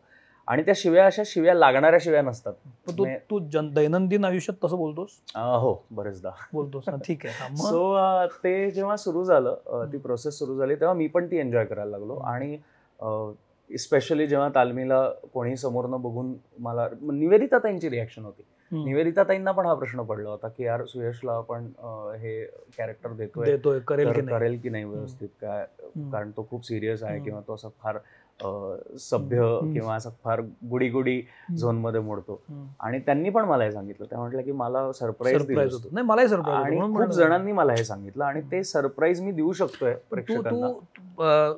[0.49, 2.53] आणि त्या शिव्या अशा शिव्या लागणाऱ्या शिव्या नसतात.
[2.87, 5.09] पण तू म्हणजे- तू जन दैनंदिन आयुष्यात तसं बोलतोस?
[5.35, 6.29] अं, हो बरेचदा.
[6.53, 7.35] बोलतोस ना ठीक आहे.
[7.39, 7.55] हा, मग?
[7.55, 9.97] सो ते जेव्हा सुरू झालं अं, ती.
[9.97, 12.15] प्रोसेस सुरू झाली तेव्हा मी पण ती एन्जॉय करायला लागलो.
[12.15, 12.57] आणि
[13.77, 18.43] स्पेशली जेव्हा तालमीला कोणी समोरनं बघून मला निवेदिता ताईंची रिॲक्शन होती.
[18.71, 18.85] हम्म.
[18.85, 22.45] निवेदिता ताईंना पण हा प्रश्न पडला होता की यार सुयशला आपण अं, हे
[22.77, 23.45] कॅरेक्टर देतोय.
[23.45, 24.37] देतोय करेल तर की नाही?
[24.39, 25.29] करेल की नाही व्यवस्थित?
[25.41, 25.65] काय?
[25.81, 26.11] हम्म.
[26.11, 27.25] कारण तो खूप सिरियस आहे हम्म.
[27.25, 27.97] किंवा तो असं फार
[28.99, 29.59] सभ्य.
[29.73, 31.21] किंवा असं फार गुडी गुडी
[31.55, 32.41] झोनमध्ये मोडतो.
[32.79, 34.05] आणि त्यांनी पण मला हे सांगितलं.
[34.05, 38.63] त्या म्हटलं की मला सरप्राईज नाही सरप्राईज आणि खूप जणांनी मला हे सांगितलं आणि ते
[38.63, 41.53] सरप्राईज मी देऊ शकतोय प्रेक्षकांना.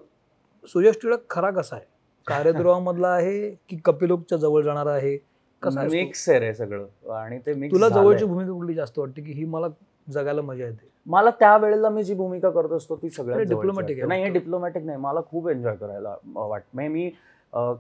[0.68, 1.86] सुयश टिळक खरा कसा आहे?
[2.28, 5.18] कार्यद्रोहामधला आहे की कपिलोकच्या जवळ जाणार आहे?
[5.62, 5.84] कसा?
[5.84, 7.14] मिक्स आहे रे सगळं.
[7.14, 9.68] आणि ते तुला जवळची भूमिका कुठली जास्त वाटते की ही मला
[10.12, 10.91] जगायला मजा येते?
[11.06, 13.94] मला त्या वेळेला मी जी भूमिका करत असतो ती सगळ्यात वाटते.
[13.94, 14.08] आहे.
[14.08, 14.30] नाही हे.
[14.30, 14.98] डिप्लोमॅटिक नाही.
[14.98, 16.66] मला खूप एन्जॉय करायला वाटत.
[16.74, 17.10] म्हणजे मी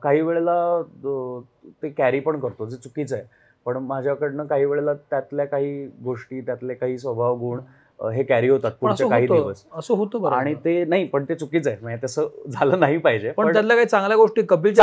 [0.03, 0.81] काही वेळेला
[1.83, 3.25] ते कॅरी पण करतो जे चुकीचं आहे.
[3.65, 7.59] पण माझ्याकडनं काही वेळेला त्यातल्या काही गोष्टी त्यातले काही स्वभाव गुण
[8.13, 9.63] हे कॅरी होतात पुढचे काही दिवस.
[9.73, 11.79] असं होतं आणि ते नाही पण ते चुकीचं आहे.
[11.81, 13.31] म्हणजे तसं झालं नाही पाहिजे.
[13.31, 14.73] पण त्यातल्या काही चांगल्या गोष्टी काही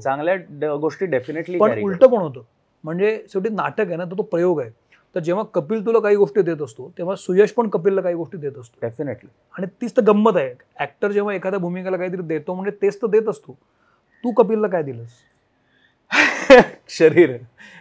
[0.00, 2.40] चांगल्या गोष्टी डेफिनेटली पण उलट पण होतं.
[2.84, 4.70] म्हणजे शेवटी नाटक आहे ना तो प्रयोग आहे.
[5.14, 8.58] तर जेव्हा कपिल तुला काही गोष्टी देत असतो तेव्हा सुयश पण कपिलला काही गोष्टी देत
[8.58, 8.78] असतो.
[8.82, 10.54] डेफिनेटली आणि तीच तर गंमत आहे.
[10.80, 13.52] ऍक्टर जेव्हा एखाद्या भूमिकेला काहीतरी देतो म्हणजे तेच तर देत असतो.
[14.24, 15.10] तू कपिलला काय दिलंस?
[16.88, 17.36] शरीर.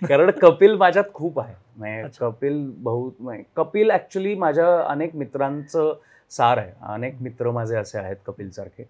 [0.07, 1.55] कारण कपिल माझ्यात खूप आहे.
[1.77, 2.07] म्हणजे.
[2.19, 5.93] कपिल भाऊ म्हणजे कपिल ऍक्च्युली माझ्या अनेक मित्रांचं
[6.29, 6.71] सार आहे.
[6.81, 8.83] अनेक मित्र माझे असे आहेत कपिल सारखे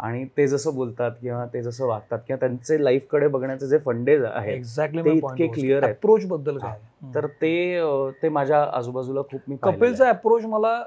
[0.00, 4.52] आणि ते जसं बोलतात किंवा ते जसं वागतात किंवा त्यांचे लाईफकडे बघण्याचे जे फंडेज आहेत
[4.52, 5.94] एक्झॅक्टली ते इतके clear आहेत.
[5.94, 6.78] अप्रोच बद्दल काय.
[7.14, 7.80] तर ते
[8.22, 10.12] ते माझ्या आजूबाजूला खूप मी कपिलचा आहे.
[10.12, 10.82] अप्रोच मला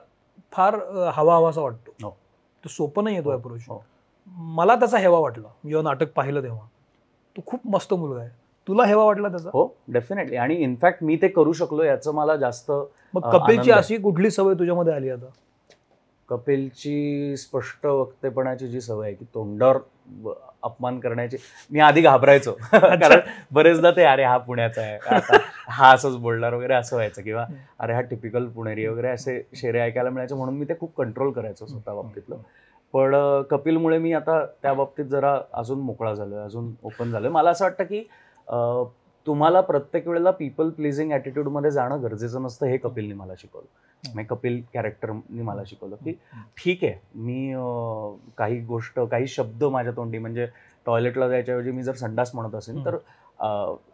[0.54, 0.76] फार
[1.14, 2.10] हवा हवासा वाटतो हो.
[2.64, 3.82] तो सोपं नाही येतो हो, अप्रोच हो.
[4.56, 6.66] मला त्याचा हेवा वाटला जेव्हा नाटक पाहिलं तेव्हा
[7.36, 8.30] तो खूप मस्त मुलगा आहे
[8.68, 12.72] तुला हेवा वाटला त्याचा हो डेफिनेटली आणि इनफॅक्ट मी ते करू शकलो याचं मला जास्त
[13.14, 13.80] मग कपिलची आहे.
[13.80, 15.30] अशी कुठली सवय तुझ्यामध्ये आली आता
[16.30, 19.78] कपिलची स्पष्ट वक्तेपणाची जी सवय आहे की तोंडावर
[20.64, 21.38] अपमान करण्याची
[21.72, 22.52] मी आधी घाबरायचो.
[22.74, 23.20] कारण
[23.52, 24.98] बरेचदा ते अरे हा पुण्याचा आहे.
[25.70, 27.22] हा असंच बोलणार वगैरे असं व्हायचं.
[27.22, 27.46] किंवा
[27.80, 30.36] अरे हा टिपिकल पुणेरी वगैरे असे शेरे ऐकायला मिळायचे.
[30.36, 32.38] म्हणून मी ते खूप कंट्रोल करायचो स्वतः बाबतीतलं.
[32.94, 36.44] पण कपिलमुळे मी आता त्या बाबतीत जरा अजून मोकळा झालोय.
[36.44, 37.30] अजून ओपन झालोय.
[37.30, 38.04] मला असं वाटतं की
[39.28, 43.66] तुम्हाला प्रत्येक वेळेला पीपल प्लीजिंग ॲटिट्यूडमध्ये जाणं गरजेचं नसतं हे कपिलनी मला शिकवलं.
[44.04, 46.14] म्हणजे कपिल कॅरेक्टरनी मला शिकवलं की
[46.58, 47.54] ठीक आहे मी
[48.38, 50.48] काही गोष्ट काही शब्द माझ्या तोंडी म्हणजे
[50.86, 52.96] टॉयलेटला जायच्याऐवजी मी जर संडास म्हणत असेल तर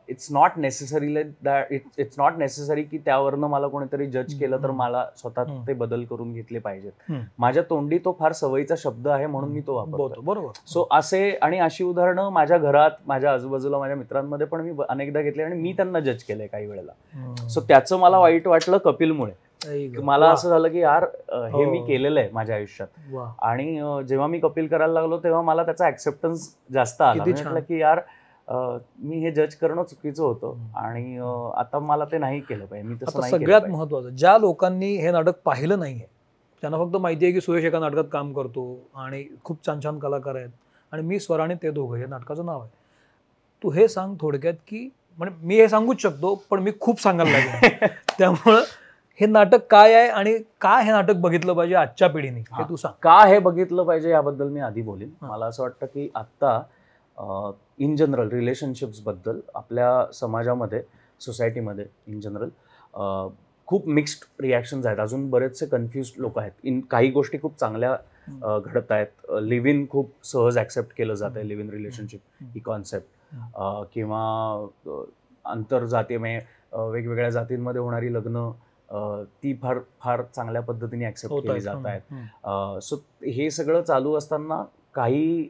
[0.10, 4.72] it's not necessary that it's not necessary की त्यावरनं मला कोणीतरी जज केलं तर.
[4.72, 5.44] मला स्वतः.
[5.68, 7.12] ते बदल करून घेतले पाहिजेत.
[7.40, 11.60] माझ्या तोंडी तो फार सवयीचा शब्द आहे म्हणून मी तो वापरतो बरोबर सो असे आणि
[11.60, 16.00] अशी उदाहरणं माझ्या घरात माझ्या आजूबाजूला माझ्या मित्रांमध्ये पण मी अनेकदा घेतले आणि मी त्यांना
[16.00, 17.48] जज केलंय काही वेळेला.
[17.50, 19.32] सो त्याचं मला वाईट वाटलं कपिलमुळे.
[20.04, 21.04] मला असं झालं की यार
[21.54, 21.86] हे मी हो.
[21.86, 22.88] केलेलं आहे माझ्या आयुष्यात.
[23.42, 28.00] आणि जेव्हा मी कपिल करायला लागलो तेव्हा मला त्याचा ऍक्सेप्टन्स जास्त आला की यार
[28.50, 30.56] मी हे जज करणं चुकीचं होतं.
[30.76, 31.18] आणि
[31.58, 33.62] आता मला ते नाही केलं पाहिजे मी तसं नाही सगळ्यात.
[33.70, 36.06] महत्वाचं ज्या लोकांनी हे नाटक पाहिलं नाहीये
[36.64, 38.64] त्यांना फक्त माहिती आहे की सुरेश एका नाटकात काम करतो
[38.96, 40.50] आणि खूप छान छान कलाकार आहेत
[40.92, 42.70] आणि मी स्वराने ते दोघं हे नाटकाचं नाव आहे
[43.62, 44.88] तू हे सांग थोडक्यात की
[45.20, 47.88] म्हणजे मी हे सांगूच शकतो पण मी खूप सांगायला लागेल
[48.20, 48.62] त्यामुळं
[49.20, 52.64] हे नाटक काय आहे आणि का हे नाटक बघितलं पाहिजे आजच्या पिढीने हे.
[52.70, 55.10] तू सांग का हे बघितलं पाहिजे याबद्दल मी आधी बोलीन.
[55.22, 56.62] मला असं वाटतं की आत्ता
[57.80, 60.82] इन जनरल रिलेशनशिप्सबद्दल आपल्या समाजामध्ये
[61.22, 62.50] सोसायटीमध्ये इन जनरल
[63.68, 65.00] खूप मिक्स्ड रिॲक्शन्स आहेत.
[65.00, 66.52] अजून बरेचसे कन्फ्युज लोक आहेत.
[66.64, 67.96] इन काही गोष्टी खूप चांगल्या
[68.60, 69.08] घडत आहेत.
[69.42, 71.48] लिव्ह इन खूप सहज ॲक्सेप्ट केलं जात आहे.
[71.48, 72.20] Live in relationship.
[72.54, 73.36] He concept
[73.94, 74.22] किंवा
[75.46, 76.40] आंतरजातीय म्हणजे
[76.92, 78.50] वेगवेगळ्या जातींमध्ये होणारी लग्न
[79.44, 81.60] ती फार फार चांगल्या पद्धतीने ॲक्सेप्ट होत केली.
[81.62, 82.82] जात आहेत.
[82.84, 85.50] सो हे सगळं चालू असताना काही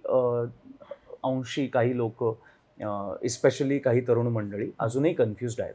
[1.23, 2.23] अंशी काही लोक
[3.23, 5.73] इस्पेशली काही तरुण मंडळी अजूनही कन्फ्युज्ड आहेत.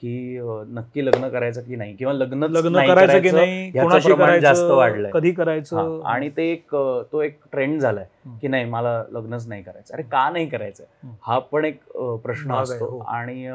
[0.00, 0.38] की
[0.74, 5.10] नक्की लग्न करायचं की नाही किंवा लग्न लग्न करायचं की नाही प्रमाण जास्त वाढलंय.
[5.14, 6.74] कधी करायचं आणि ते एक
[7.12, 8.06] तो एक ट्रेंड झालाय.
[8.42, 10.84] की नाही मला लग्नच नाही करायचं अरे का नाही करायचं.
[11.22, 11.80] हा पण एक
[12.22, 12.98] प्रश्न असतो हो.
[12.98, 13.48] आणि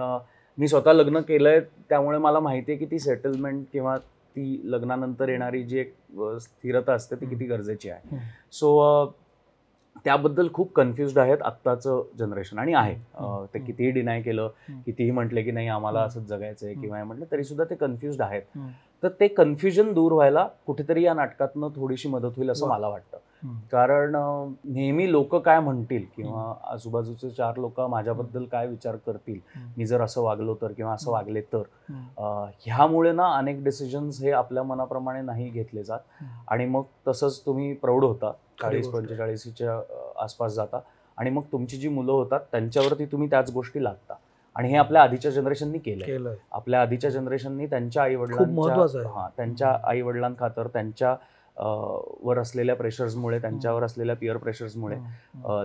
[0.57, 5.63] मी स्वतः लग्न केलंय त्यामुळे मला माहिती आहे की ती सेटलमेंट किंवा ती लग्नानंतर येणारी
[5.63, 5.93] जी एक
[6.41, 7.25] स्थिरता असते ती.
[7.25, 8.17] किती गरजेची आहे.
[8.51, 9.05] सो
[10.05, 12.93] त्याबद्दल खूप कन्फ्युज्ड आहेत आत्ताचं जनरेशन आणि आहे.
[13.53, 14.47] ते कितीही डिनाय केलं.
[14.85, 16.01] कितीही म्हटले की नाही आम्हाला.
[16.01, 16.75] असंच जगायचं आहे.
[16.75, 18.41] किंवा म्हटलं तरी सुद्धा ते कन्फ्युज्ड आहेत.
[19.03, 22.67] तर ते कन्फ्युजन दूर व्हायला कुठेतरी या नाटकातनं थोडीशी मदत होईल असं.
[22.69, 23.17] मला वाटतं.
[23.71, 24.15] कारण
[24.65, 29.39] नेहमी लोक काय म्हणतील किंवा आजूबाजूचे चार लोक माझ्याबद्दल काय विचार करतील.
[29.77, 31.11] मी जर असं वागलो तर किंवा असं.
[31.11, 31.61] वागले तर
[32.65, 35.99] ह्यामुळे ना अनेक डिसिजन्स हे आपल्या मनाप्रमाणे नाही घेतले जात.
[36.47, 38.87] आणि मग तसंच तुम्ही प्रौढ होता चाळीस.
[38.87, 39.79] पंचेचाळीसच्या
[40.23, 40.79] आसपास जाता
[41.17, 44.13] आणि मग तुमची जी मुलं होतात त्यांच्यावरती तुम्ही त्याच गोष्टी लागता
[44.55, 46.05] आणि हे आपल्या आधीच्या जनरेशननी केलंय
[46.51, 48.15] आपल्या आधीच्या जनरेशननी त्यांच्या आई.
[48.15, 51.15] हा त्यांच्या आई वडिलांखातर त्यांच्या
[51.59, 54.97] वर असलेल्या प्रेशर्समुळे त्यांच्यावर असलेल्या पिअर प्रेशर्समुळे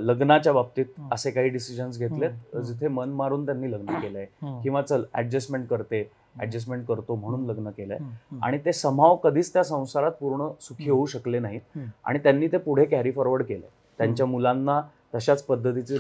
[0.07, 0.85] लग्नाच्या बाबतीत.
[1.13, 2.57] असे काही डिसिजन्स घेतलेत.
[2.57, 4.27] जिथे मन मारून त्यांनी लग्न केलंय.
[4.63, 6.03] किंवा चल ऍडजस्टमेंट करते
[6.43, 7.99] ऍडजस्टमेंट करतो म्हणून लग्न केलंय.
[8.43, 11.79] आणि ते समाव कधीच त्या संसारात पूर्ण सुखी होऊ शकले नाहीत.
[12.05, 13.69] आणि त्यांनी ते पुढे कॅरी फॉरवर्ड केलंय.
[13.99, 14.81] त्यांच्या मुलांना
[15.15, 15.99] तशाच पद्धतीचे.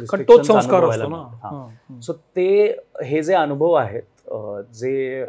[2.03, 2.47] सो ते
[3.05, 4.03] हे जे अनुभव आहेत
[4.75, 5.25] जे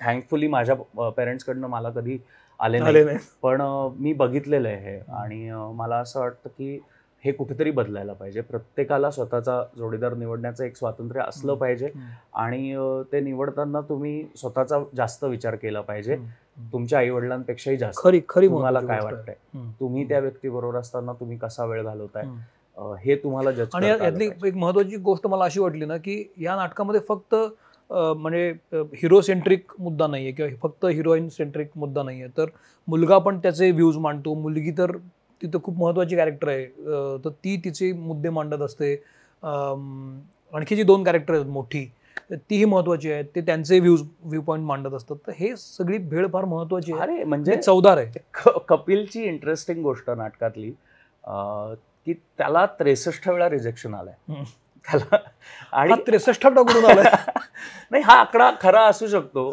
[0.00, 2.18] थँकफुली माझ्या पेरेंट्सकडनं मला कधी
[2.62, 3.60] आले नाही पण
[3.98, 6.78] मी बघितलेलं आहे हे आणि मला असं वाटतं की
[7.24, 8.40] हे कुठेतरी बदलायला पाहिजे.
[8.40, 11.54] प्रत्येकाला स्वतःचा जोडीदार निवडण्याचं एक स्वातंत्र्य असलं.
[11.54, 11.90] पाहिजे.
[12.34, 12.74] आणि
[13.12, 16.16] ते निवडताना तुम्ही स्वतःचा जास्त विचार केला पाहिजे.
[16.72, 18.00] तुमच्या आई वडिलांपेक्षाही जास्त.
[18.02, 19.00] खरी खरी तुम्हाला काय.
[19.02, 19.34] वाटतंय.
[19.80, 22.24] तुम्ही त्या व्यक्तीबरोबर असताना तुम्ही कसा वेळ घालवताय?
[23.04, 27.34] हे तुम्हाला आणि यातली एक महत्वाची गोष्ट मला अशी वाटली ना की या नाटकामध्ये फक्त
[27.92, 28.50] म्हणजे
[28.96, 32.28] हिरो सेंट्रिक मुद्दा नाहीये किंवा फक्त हिरोईन सेंट्रिक मुद्दा नाहीये.
[32.36, 32.50] तर
[32.88, 34.34] मुलगा पण त्याचे व्ह्यूज मांडतो.
[34.34, 34.96] मुलगी तर
[35.42, 36.66] तिथं खूप महत्वाची कॅरेक्टर आहे.
[37.24, 38.94] तर ती तिचे मुद्दे मांडत असते.
[40.54, 41.84] आणखी जी दोन कॅरेक्टर आहेत मोठी
[42.32, 43.24] तीही महत्वाची आहेत.
[43.34, 45.16] ते त्यांचे व्ह्यूज व्ह्यू पॉईंट मांडत असतात.
[45.26, 47.00] तर हे सगळी भेळ फार महत्वाची आहे.
[47.02, 48.58] अरे म्हणजे चवदार आहे.
[48.68, 50.70] कपिलची इंटरेस्टिंग गोष्ट नाटकातली
[52.06, 54.42] की त्याला त्रेसष्ट वेळा रिजेक्शन आलंय.
[54.84, 55.16] त्याला.
[55.72, 57.02] आणि त्रेसष्ट आलाय?
[57.90, 59.50] नाही हा आकडा खरा असू शकतो.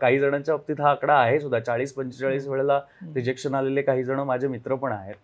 [0.00, 1.58] काही जणांच्या बाबतीत हा आकडा आहे सुद्धा.
[1.58, 2.46] चाळीस पंचेचाळीस.
[2.48, 2.80] वेळेला
[3.14, 5.14] रिजेक्शन आलेले काही जण माझे मित्र पण आहेत.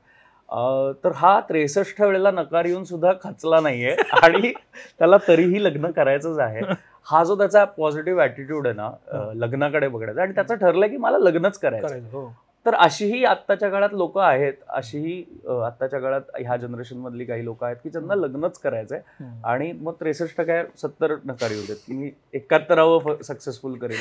[1.05, 3.95] तर हा त्रेसष्ट वेळेला नकार येऊन सुद्धा खचला नाहीये.
[4.23, 4.53] आणि
[4.99, 6.61] त्याला तरीही लग्न करायचंच आहे.
[7.07, 10.23] हा जो त्याचा पॉझिटिव्ह ऍटिट्यूड आहे ना लग्नाकडे बघण्याचा.
[10.23, 12.27] आणि त्याचं ठरलंय की मला लग्नच करायचं करायचं हो.
[12.67, 15.19] तर अशीही आत्ताच्या काळात लोक आहेत अशीही
[15.65, 19.01] आत्ताच्या काळात ह्या जनरेशन मधली काही लोक आहेत की ज्यांना लग्नच करायचंय.
[19.45, 23.97] आणि मग त्रेसष्ट काय सत्तर नकार येऊ देत की मी एकाहत्तरावं सक्सेसफुल करेन.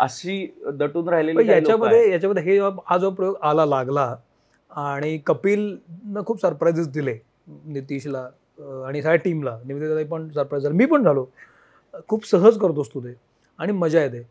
[0.00, 1.48] अशी दटून राहिलेली.
[1.50, 4.14] याच्यामध्ये याच्यामध्ये हे हा जो प्रयोग आला लागला
[4.70, 8.28] आणि कपिलनं खूप सरप्राईजेस दिले नितीशला
[8.86, 9.58] आणि सगळ्या टीमला.
[9.64, 11.26] निवेदिताताई पण सरप्राईज झालं मी पण झालो.
[12.08, 13.14] खूप सहज करतोस तू ते.
[13.58, 14.26] आणि मजा येते.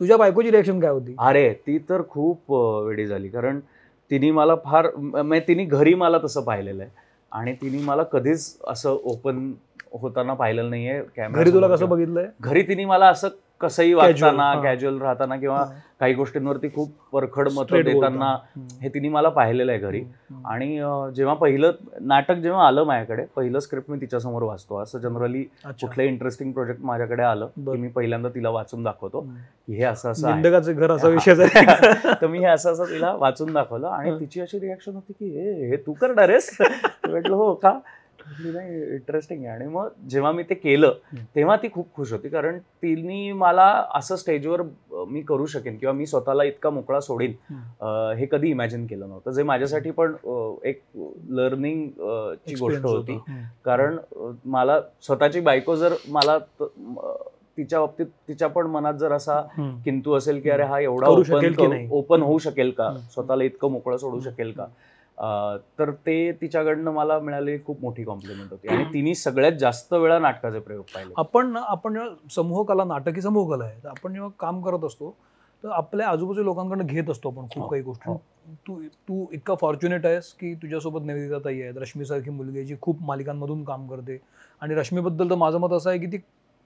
[0.00, 1.14] तुझ्या बायकोची रिॲक्शन काय होती?
[1.18, 2.52] अरे ती तर खूप
[2.86, 3.28] वेडी झाली.
[3.28, 3.60] कारण
[4.10, 6.92] तिने मला फार म- म्हणजे तिने घरी मला तसं पाहिलेलं आहे.
[7.32, 9.52] आणि तिने मला कधीच असं ओपन
[9.92, 11.02] होताना पाहिलेलं नाहीये.
[11.30, 12.26] घरी तुला कसं बघितलंय?
[12.40, 13.28] घरी तिने मला असं
[13.60, 14.62] कसंही वागताना हा.
[14.62, 15.64] कॅज्युअल राहताना किंवा.
[16.00, 18.36] काही गोष्टींवरती खूप परखड मतं देताना.
[18.82, 20.02] हे तिने मला पाहिलेलं आहे घरी.
[20.44, 20.66] आणि
[21.16, 25.42] जेव्हा पहिलं नाटक जेव्हा आलं माझ्याकडे पहिलं स्क्रिप्ट मी तिच्यासमोर वाचतो असं जनरली.
[25.64, 27.46] कुठलंही इंटरेस्टिंग प्रोजेक्ट माझ्याकडे आलं.
[27.46, 29.20] की मी पहिल्यांदा तिला वाचून दाखवतो.
[29.20, 31.08] की हे असं असं घर असा.
[31.08, 34.18] विषय आहे तर मी हे असं असं तिला वाचून दाखवलं आणि.
[34.20, 37.78] तिची अशी रिॲक्शन होती की हे तू करणार आहेस म्हटलं हो का
[38.44, 40.92] नाही इंटरेस्टिंग आहे आणि मग जेव्हा मी ते केलं.
[41.36, 44.62] तेव्हा ती खूप खुश होती कारण तिने मला असं स्टेजवर
[45.08, 48.24] मी करू शकेन किंवा मी स्वतःला इतका मोकळा सोडीन हं.
[48.32, 50.14] कधी इमॅजिन केलं नव्हतं जे माझ्यासाठी पण
[50.64, 50.80] एक
[51.30, 51.88] लर्निंग
[52.46, 53.18] ची गोष्ट होती.
[53.64, 53.96] कारण
[54.44, 56.38] मला स्वतःची बायको जर मला
[57.56, 59.40] तिच्या बाबतीत तिच्या पण मनात जर असा.
[59.84, 61.88] किंतु असेल की अरे हा एवढा करू शकेल की ओपन नाही?
[61.90, 62.90] ओपन होऊ शकेल का.
[63.12, 64.66] स्वतःला इतकं मोकळं सोडू शकेल का
[65.18, 68.68] तर ते तिच्याकडनं मला मिळालेली खूप मोठी कॉम्प्लिमेंट होती.
[68.68, 71.12] आणि तिने सगळ्यात जास्त वेळा नाटकाचे प्रयोग पाहिले.
[71.16, 71.98] आपण ना आपण
[72.30, 75.14] समूह कला नाटकी समूह कला आहे तर आपण जेव्हा काम करत असतो
[75.64, 78.10] तर आपल्या आजूबाजूच्या लोकांकडनं घेत असतो आपण खूप हो, काही गोष्टी.
[78.10, 78.16] हो.
[78.66, 83.02] तू तू इतका फॉर्च्युनेट आहेस की तुझ्यासोबत निवेदिता ताई आहेत रश्मीसारखी मुलगी आहे जी खूप
[83.02, 84.18] मालिकांमधून काम करते.
[84.62, 86.18] आणि रश्मीबद्दल तर माझं मत असं आहे की ती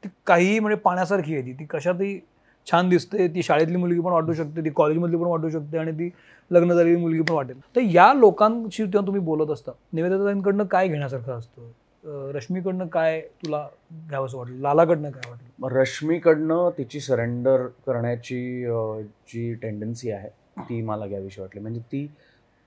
[0.02, 1.52] ती काहीही म्हणजे पाण्यासारखी आहे ती.
[1.52, 2.18] ती कशातही
[2.70, 6.11] छान दिसते ती शाळेतली मुलगी पण वाटू शकते ती कॉलेजमधली पण वाटू शकते आणि ती
[6.50, 7.61] लग्न झालेली मुलगी पण वाटेल.
[7.76, 11.70] तर या लोकांशी तेव्हा तुम्ही बोलत असता निवेदताईंकडनं काय घेण्यासारखं असतं?
[12.35, 13.66] रश्मीकडनं काय तुला
[14.09, 14.61] घ्यावंसं वाटलं?
[14.61, 15.76] लालाकडनं काय वाटलं?
[15.78, 18.40] रश्मीकडनं तिची सरेंडर करण्याची
[19.28, 20.28] जी टेंडन्सी आहे
[20.59, 21.61] ती मला घ्यावीशी वाटली.
[21.61, 22.07] म्हणजे ती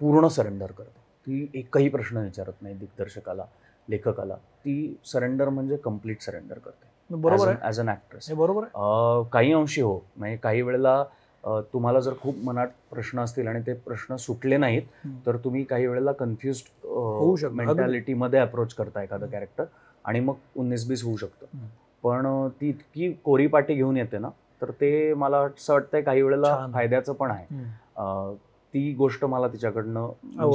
[0.02, 1.00] पूर्ण सरेंडर करते.
[1.28, 3.46] ती एकही प्रश्न विचारत नाही दिग्दर्शकाला
[3.90, 4.36] लेखकाला.
[4.36, 6.91] ती सरेंडर म्हणजे कंप्लीट सरेंडर करते.
[7.12, 11.04] बरोबर आहे ॲज अन ॲक्ट्रेस हे बरोबर आहे काही अंशी हो म्हणजे काही वेळेला
[11.74, 14.82] तुम्हाला जर खूप मनात प्रश्न असतील आणि ते प्रश्न सुटले नाहीत.
[15.26, 17.56] तर तुम्ही काही वेळेला कन्फ्युज होऊ शकतं.
[17.56, 19.64] मेंटॅलिटीमध्ये अप्रोच करता एखादं कॅरेक्टर
[20.06, 21.66] आणि मग उन्नीस बीस होऊ शकतं.
[22.04, 22.28] पण
[22.62, 24.30] ती इतकी कोरी पाटी घेऊन येते ना
[24.62, 26.68] तर ते मला असं वाटतंय काही वेळेला.
[26.74, 28.36] फायद्याचं पण आहे
[28.74, 30.08] ती गोष्ट मला तिच्याकडनं.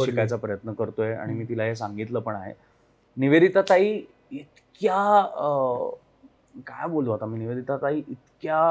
[0.04, 1.44] शिकायचा प्रयत्न करतोय आणि मी.
[1.48, 2.52] तिला हे सांगितलं पण आहे
[3.16, 4.00] निवेदिता ताई
[4.32, 4.94] इतक्या
[6.66, 8.68] काय बोलू आता मी निवेदिता ताई इतक्या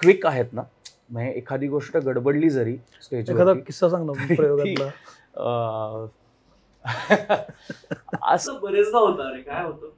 [0.00, 0.62] क्विक आहेत ना
[1.10, 4.88] म्हणजे एखादी गोष्ट गडबडली जरी एखादा स्टेजवर किस्सा सांग ना प्रयोगातला.
[8.22, 9.90] असं बरेचदा होतं अरे काय होतं?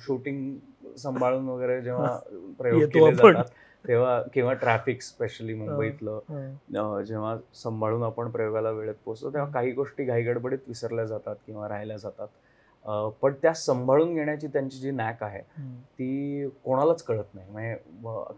[0.00, 2.16] शूटिंग सांभाळून वगैरे जेव्हा
[2.58, 3.14] प्रयोग केले.
[3.14, 3.50] जातात
[3.84, 10.58] तेव्हा किंवा ट्रॅफिक स्पेशली मुंबईतलं जेव्हा सांभाळून आपण प्रयोगाला वेळेत पोहोचतो तेव्हा काही गोष्टी घाईगडबडीत
[10.68, 12.28] विसरल्या जातात किंवा राहिल्या जातात.
[13.22, 15.40] पण त्या सांभाळून घेण्याची त्यांची जी नॅक आहे.
[15.70, 17.76] ती कोणालाच कळत नाही म्हणजे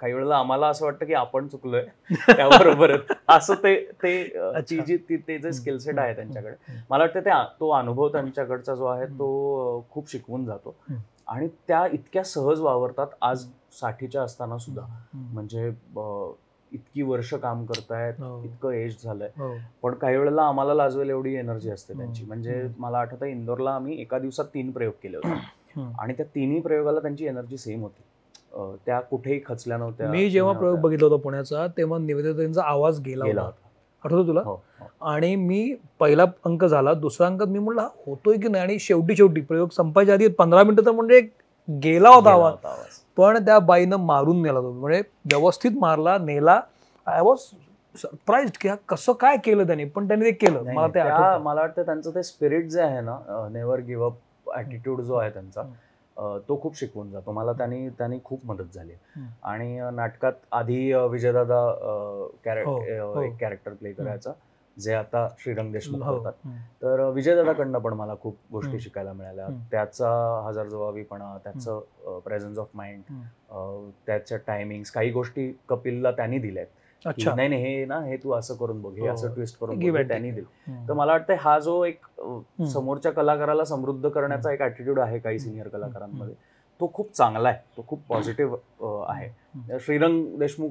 [0.00, 1.84] काही वेळेला आम्हाला असं वाटतं की आपण चुकलोय
[2.26, 2.96] त्याबरोबर
[3.28, 4.24] असं ते ते
[4.60, 4.78] ती.
[4.78, 6.54] जी ती ते जे स्किल सेट हं, आहे त्यांच्याकडे.
[6.90, 9.06] मला वाटतं त्या तो अनुभव त्यांच्याकडचा जो आहे.
[9.06, 10.76] तो खूप शिकवून जातो.
[11.26, 14.82] आणि त्या इतक्या सहज वावरतात आज साठीच्या असताना सुद्धा.
[15.14, 15.70] म्हणजे
[16.72, 18.42] इतकी वर्ष काम करतायत हो.
[18.44, 19.52] इतकं एज झालंय हो.
[19.82, 22.04] पण काही वेळेला आम्हाला लाजवेल एवढी एनर्जी असते हम्म.
[22.04, 22.62] त्यांची म्हणजे.
[22.78, 25.28] मला आठवतं इंदोरला आम्ही एका दिवसात तीन प्रयोग केले होते
[25.76, 25.90] हं.
[26.00, 28.02] आणि त्या तिन्ही प्रयोगाला त्यांची एनर्जी सेम होती
[28.86, 30.78] त्या कुठेही खचल्या नव्हत्या मी जेव्हा हे प्रयोग.
[30.78, 33.50] बघितला होता पुण्याचा तेव्हा निवेदितांचा आवाज गेला होता
[34.04, 34.86] आठवतो तुला हो, हो.
[35.06, 39.16] आणि मी पहिला अंक झाला दुसरा अंकात मी म्हणलं हा होतोय की नाही आणि शेवटी
[39.16, 41.20] शेवटी प्रयोग संपायच्या आधी पंधरा मिनिटं तर म्हणजे
[41.68, 42.54] गेला होता आवाज
[43.16, 44.72] पण त्या बाईनं मारून नेला तो.
[44.72, 46.60] म्हणजे व्यवस्थित मारला नेला.
[47.06, 47.38] आय वॉज
[47.94, 50.62] सरप्राईज की हा कसं काय केलं त्याने पण त्याने ते केलं.
[50.74, 51.44] मला ते त्या- आठवतं.
[51.44, 54.14] मला वाटतं त्यांचं ते स्पिरिट जे आहे ना नेव्हर गिव्ह अप
[54.54, 55.60] ॲटिट्यूड जो आहे त्यांचा.
[56.16, 57.32] अं, तो खूप शिकवून जातो.
[57.32, 59.26] मला त्यांनी त्यांनी खूप मदत झाली हम्म.
[59.42, 62.78] आणि अं, नाटकात आधी अं, विजयदादा अं, कॅरे- हो,
[63.14, 63.22] हो.
[63.22, 64.30] एक कॅरेक्टर प्ले करायचा.
[64.76, 66.18] जे आता श्रीरंग देशमुख हो.
[66.18, 66.56] करतात हं.
[66.82, 68.80] तर विजयदादाकडनं पण मला खूप गोष्टी.
[68.80, 69.46] शिकायला मिळाल्या.
[69.70, 70.08] त्याचा
[70.46, 73.02] हजार जबाबीपणा त्याचं प्रेझेन्स ऑफ माइंड.
[74.06, 76.66] त्याच्या टायमिंग्स काही गोष्टी कपिलला त्यांनी दिल्यात
[77.34, 79.14] नाही नाही हे ना हे तू असं करून बघ हे हो.
[79.14, 80.30] असं ट्विस्ट करून त्यांनी.
[80.30, 80.86] दिलं.
[80.88, 82.06] तर मला वाटतं हा जो एक
[82.66, 86.34] समोरच्या कलाकाराला समृद्ध करण्याचा एक ऍटिट्यूड आहे काही सिनियर कलाकारांमध्ये
[86.80, 87.58] तो खूप चांगला आहे.
[87.76, 89.28] तो खूप पॉझिटिव्ह आहे.
[89.80, 90.70] श्रीरंग देशमुख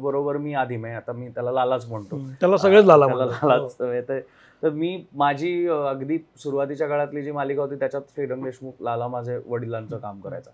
[0.00, 2.16] बरोबर मी आधी म्हणजे आता मी त्याला लालाच म्हणतो.
[2.16, 2.32] हं.
[2.40, 3.06] त्याला सगळेच लाला.
[3.06, 4.20] लालाच येतंय.
[4.62, 9.98] तर मी माझी अगदी सुरुवातीच्या काळातली जी मालिका होती त्याच्यात श्रीरंग देशमुख लाला माझे वडिलांचं
[9.98, 10.50] काम करायचा.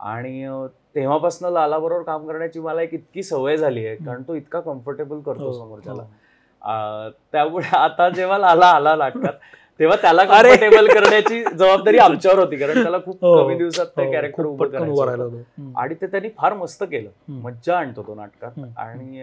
[0.00, 0.48] आणि
[0.94, 5.20] तेव्हापासून लाला बरोबर काम करण्याची मला एक इतकी सवय झाली आहे कारण तो इतका कम्फर्टेबल
[5.20, 6.02] करतो हो, समोरच्याला.
[6.02, 7.10] हो.
[7.32, 9.32] त्यामुळे आता जेव्हा लाला आला नाटकात
[9.80, 10.24] तेव्हा त्याला!
[10.24, 14.68] कम्फर्टेबल करण्याची जबाबदारी आमच्यावर होती कारण त्याला खूप हो, कमी दिवसात ते हो, कॅरेक्टर उभं
[14.68, 15.26] करायचं
[15.58, 15.72] हं.
[15.76, 17.40] आणि ते त्यांनी फार मस्त केलं हं.
[17.40, 18.68] मज्जा आणतो तो नाटकात हं.
[18.76, 19.22] आणि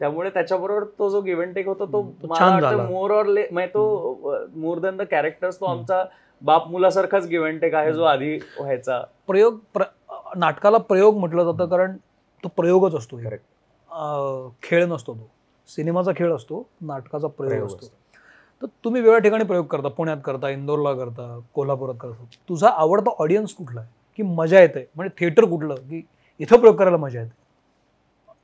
[0.00, 2.86] त्यामुळे त्याच्याबरोबर तो जो गिव्ह टेक होता तो हं.
[2.86, 5.72] मोर ऑर ले म्हणजे तो मोर दॅन द कॅरेक्टर्स तो हं.
[5.72, 6.04] आमचा
[6.42, 9.82] बाप मुलासारखाच गिव्हन टेक आहे जो आधी व्हायचा प्रयोग प्र
[10.36, 11.96] नाटकाला प्रयोग म्हटलं जातं कारण
[12.44, 13.36] तो प्रयोगच असतो हे.
[14.62, 15.30] खेळ नसतो तो
[15.68, 17.86] सिनेमाचा खेळ असतो नाटकाचा प्रयोग असतो.
[18.62, 19.88] तर तुम्ही वेगळ्या ठिकाणी प्रयोग करता.
[19.88, 22.24] पुण्यात करता इंदोरला करता कोल्हापुरात करता.
[22.48, 23.90] तुझा आवडता ऑडियन्स कुठला आहे?
[24.16, 24.86] की मजा येते?
[24.96, 25.74] म्हणजे थिएटर कुठलं?
[25.74, 26.02] की
[26.40, 27.42] इथं प्रयोग करायला मजा येते?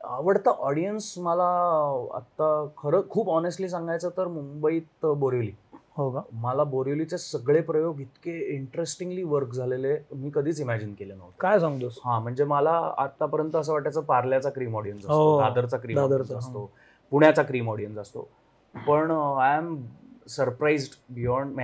[0.05, 1.45] आवडता ऑडियन्स मला
[2.15, 5.51] आता खरं खूप ऑनेस्टली सांगायचं तर मुंबईत बोरिवली.
[5.97, 6.21] हो का?
[6.33, 11.37] मला बोरिवलीचे सगळे प्रयोग इतके इंटरेस्टिंगली वर्क झालेले मी कधीच इमॅजिन केले नव्हते.
[11.41, 11.99] काय सांगतोस?
[12.05, 16.71] हा म्हणजे मला आतापर्यंत असं वाटायचं पार्ल्याचा क्रीम ऑडियन्स असतो हो, दादरचा क्रीम ऑडियन्स असतो
[17.13, 18.29] पुण्याचा क्रीम ऑडियन्स असतो.
[18.75, 19.75] पण आय एम
[20.27, 21.61] सरप्राईज्ड बियॉन्ड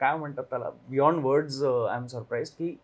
[0.00, 0.70] काय म्हणतात त्याला?
[0.88, 2.76] Beyond words I am surprise की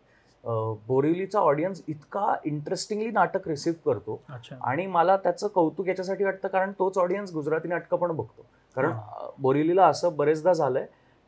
[0.89, 4.21] बोरिवलीचा ऑडियन्स इतका इंटरेस्टिंगली नाटक रिसीव्ह करतो.
[4.61, 8.47] आणि मला त्याचं कौतुक याच्यासाठी वाटतं कारण तोच ऑडियन्स गुजराती नाटकं पण बघतो.
[8.77, 8.93] कारण
[9.39, 10.87] बोरिवलीला असं बरेचदा झालंय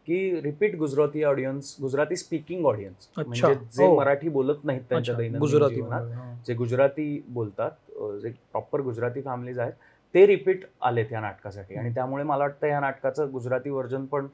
[0.09, 3.23] की repeat Gujarati audience Gujarati speaking audience अच्छा.
[3.23, 3.97] म्हणजे जे हो.
[3.97, 5.81] मराठी बोलत नाहीत त्यांच्या दैनंदिन गुजराती.
[6.47, 7.71] जे गुजराती बोलतात
[8.23, 9.73] जे प्रॉपर गुजराती फॅमिलीज आहेत
[10.15, 11.75] ते रिपीट आलेत या नाटकासाठी.
[11.75, 14.27] आणि त्यामुळे मला वाटतं या नाटकाचं गुजराती व्हर्जन पण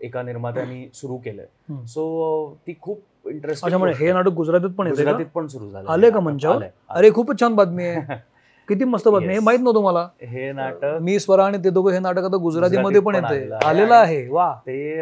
[0.00, 1.46] एका निर्मात्याने सुरू केलंय.
[1.86, 4.88] सो ती खूप म्हणजे हे इंटरेस्टिंग नाटक गुजरातीत पण?
[4.88, 6.64] गुजरातीत पण सुरू झालं आले का मंचावर?
[6.88, 8.18] अरे खूपच छान बातमी आहे.
[8.68, 9.34] किती मस्त बातमी आहे.
[9.34, 9.44] हे.
[9.44, 10.08] माहीत नव्हतं मला.
[10.22, 14.26] हे नाटक मी स्वरा आणि ते दोघं हे नाटक आता गुजरातीमध्ये पण येते आलेलं आहे.
[14.28, 14.52] वा.
[14.66, 14.96] ते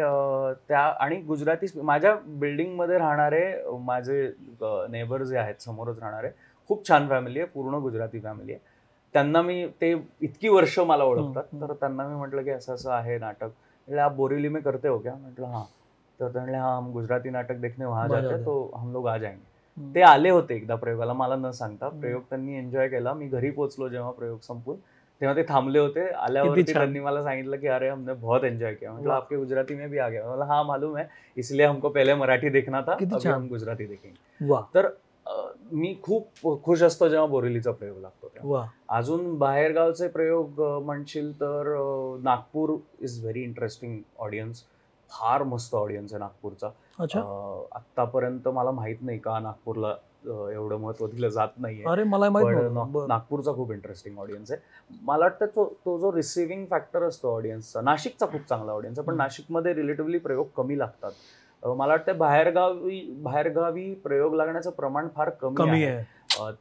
[0.67, 3.43] त्या आणि गुजराती माझ्या बिल्डिंगमध्ये राहणारे
[3.79, 4.21] माझे
[4.63, 6.29] नेबर जे आहेत समोरच राहणारे
[6.69, 8.68] खूप छान फॅमिली आहे पूर्ण गुजराती फॅमिली आहे.
[9.13, 11.43] त्यांना मी ते इतकी वर्ष मला ओळखतात.
[11.61, 13.43] तर त्यांना मी म्हटलं की असं असं आहे नाटक.
[13.43, 15.15] म्हटलं आप बोरीवली में करते हो क्या?
[15.15, 15.63] म्हटलं हां.
[16.19, 18.45] तर ते म्हणले हाँ हम गुजराती नाटक देखने वहाँ जाते.
[18.45, 19.49] तो हम लोग आ जाएंगे.
[19.95, 21.89] ते आले होते एकदा प्रयोगाला मला न सांगता.
[21.89, 23.13] प्रयोग त्यांनी एन्जॉय केला.
[23.13, 24.75] मी घरी पोहोचलो जेव्हा प्रयोग संपून.
[25.21, 26.09] तेव्हा ते थांबले होते.
[26.09, 26.73] आल्यावरती छान.
[26.73, 28.93] त्यांनी मला सांगितलं की अरे हमने बहुत एंजॉय किया.
[28.93, 29.17] मतलब वाह.
[29.17, 30.31] आपके गुजराती में भी आ गया.
[30.31, 31.09] मतलब हाँ मालूम है.
[31.37, 32.93] इसलिए हमको पहले मराठी देखना था.
[32.93, 33.29] अभी.
[33.29, 34.17] हम गुजराती देखेंगे.
[34.73, 35.01] तर
[35.71, 38.31] मी खूप खुश असतो जेव्हा बोरिवलीचा प्रयोग लागतो.
[38.43, 38.65] वा.
[38.89, 41.75] अजून बाहेरगावचे प्रयोग म्हणशील तर
[42.23, 44.63] Nagpur is very interesting audience
[45.09, 46.67] फार मस्त ऑडियन्स आहे नागपूरचा.
[47.75, 51.83] आत्तापर्यंत मला माहीत नाही का नागपूरला एवढं महत्त्व दिलं जात नाहीये.
[51.87, 52.29] अरे मला.
[53.07, 54.61] नागपूरचा खूप इंटरेस्टिंग ऑडियन्स आहे.
[55.01, 59.15] मला वाटतं तो तो जो रिसिव्हिंग फॅक्टर असतो ऑडियन्सचा नाशिकचा खूप चांगला ऑडियन्स आहे पण.
[59.17, 61.11] नाशिकमध्ये रिलेटिव्हली प्रयोग कमी लागतात.
[61.65, 66.01] मला वाटतं बाहेरगावी बाहेरगावी प्रयोग लागण्याचं प्रमाण फार कमी आहे.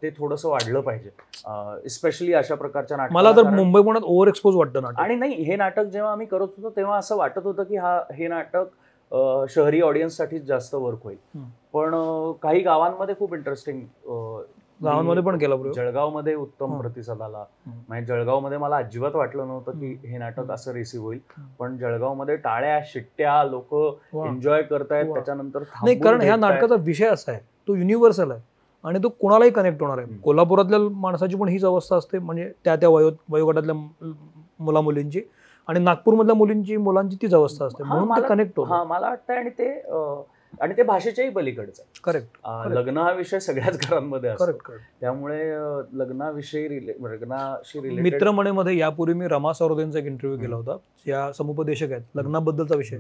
[0.03, 1.89] ते थोडंसं वाढलं पाहिजे.
[1.89, 5.01] स्पेशली अशा प्रकारच्या मला नाटकाला तर मुंबई पुण्यात ओव्हर एक्सपोज वाटतं नाटक.
[5.01, 8.29] आणि नाही हे नाटक जेव्हा आम्ही करत होतो तेव्हा असं वाटत होतं की हा हे
[8.29, 11.17] नाटक शहरी ऑडियन्ससाठीच जास्त वर्क होईल.
[11.73, 11.95] पण
[12.43, 13.81] काही गावांमध्ये खूप इंटरेस्टिंग
[14.81, 16.79] गावांमध्ये पण केला प्रयोग जळगावमध्ये उत्तम.
[16.79, 17.45] प्रतिसाद आला.
[17.67, 20.19] म्हणजे जळगावमध्ये मला अजिबात वाटलं नव्हतं की हं.
[20.19, 20.51] नाटक.
[20.51, 21.19] असं रिसिव्ह होईल.
[21.59, 23.75] पण जळगावमध्ये टाळ्या शिट्ट्या लोक.
[24.17, 25.13] एन्जॉय करतायत.
[25.15, 26.37] त्याच्यानंतर नाही कारण ह्या.
[26.37, 28.41] नाटकाचा विषय असा आहे तो युनिव्हर्सल आहे
[28.85, 30.17] आणि तो कोणालाही कनेक्ट होणार आहे.
[30.19, 33.75] कोल्हापुरातल्या माणसाची पण हीच अवस्था असते म्हणजे त्या त्या वयो वयोगटातल्या
[34.61, 35.21] मुला मुलींची
[35.69, 39.73] आणि नागपूरमधल्या मुलींची मुलांची तीच अवस्था असते म्हणून कनेक्ट हा होतो मला वाटतं आणि ते
[40.61, 41.83] आणि ते भाषेच्याही पलीकडचं.
[41.83, 42.81] आहे करेक्ट अं, Correct.
[42.81, 44.45] लग्न हा विषय सगळ्याच घरांमध्ये असतो.
[44.45, 45.51] करेक्ट करेक्ट त्यामुळे
[45.99, 50.77] लग्नाविषयी लग्नाशी रिलेटेड मित्रमणेमध्ये यापूर्वी मी रमा सरोदेंचा एक इंटरव्ह्यू केला होता.
[51.07, 52.03] या समुपदेशक आहेत.
[52.15, 52.99] लग्नाबद्दलचा विषय.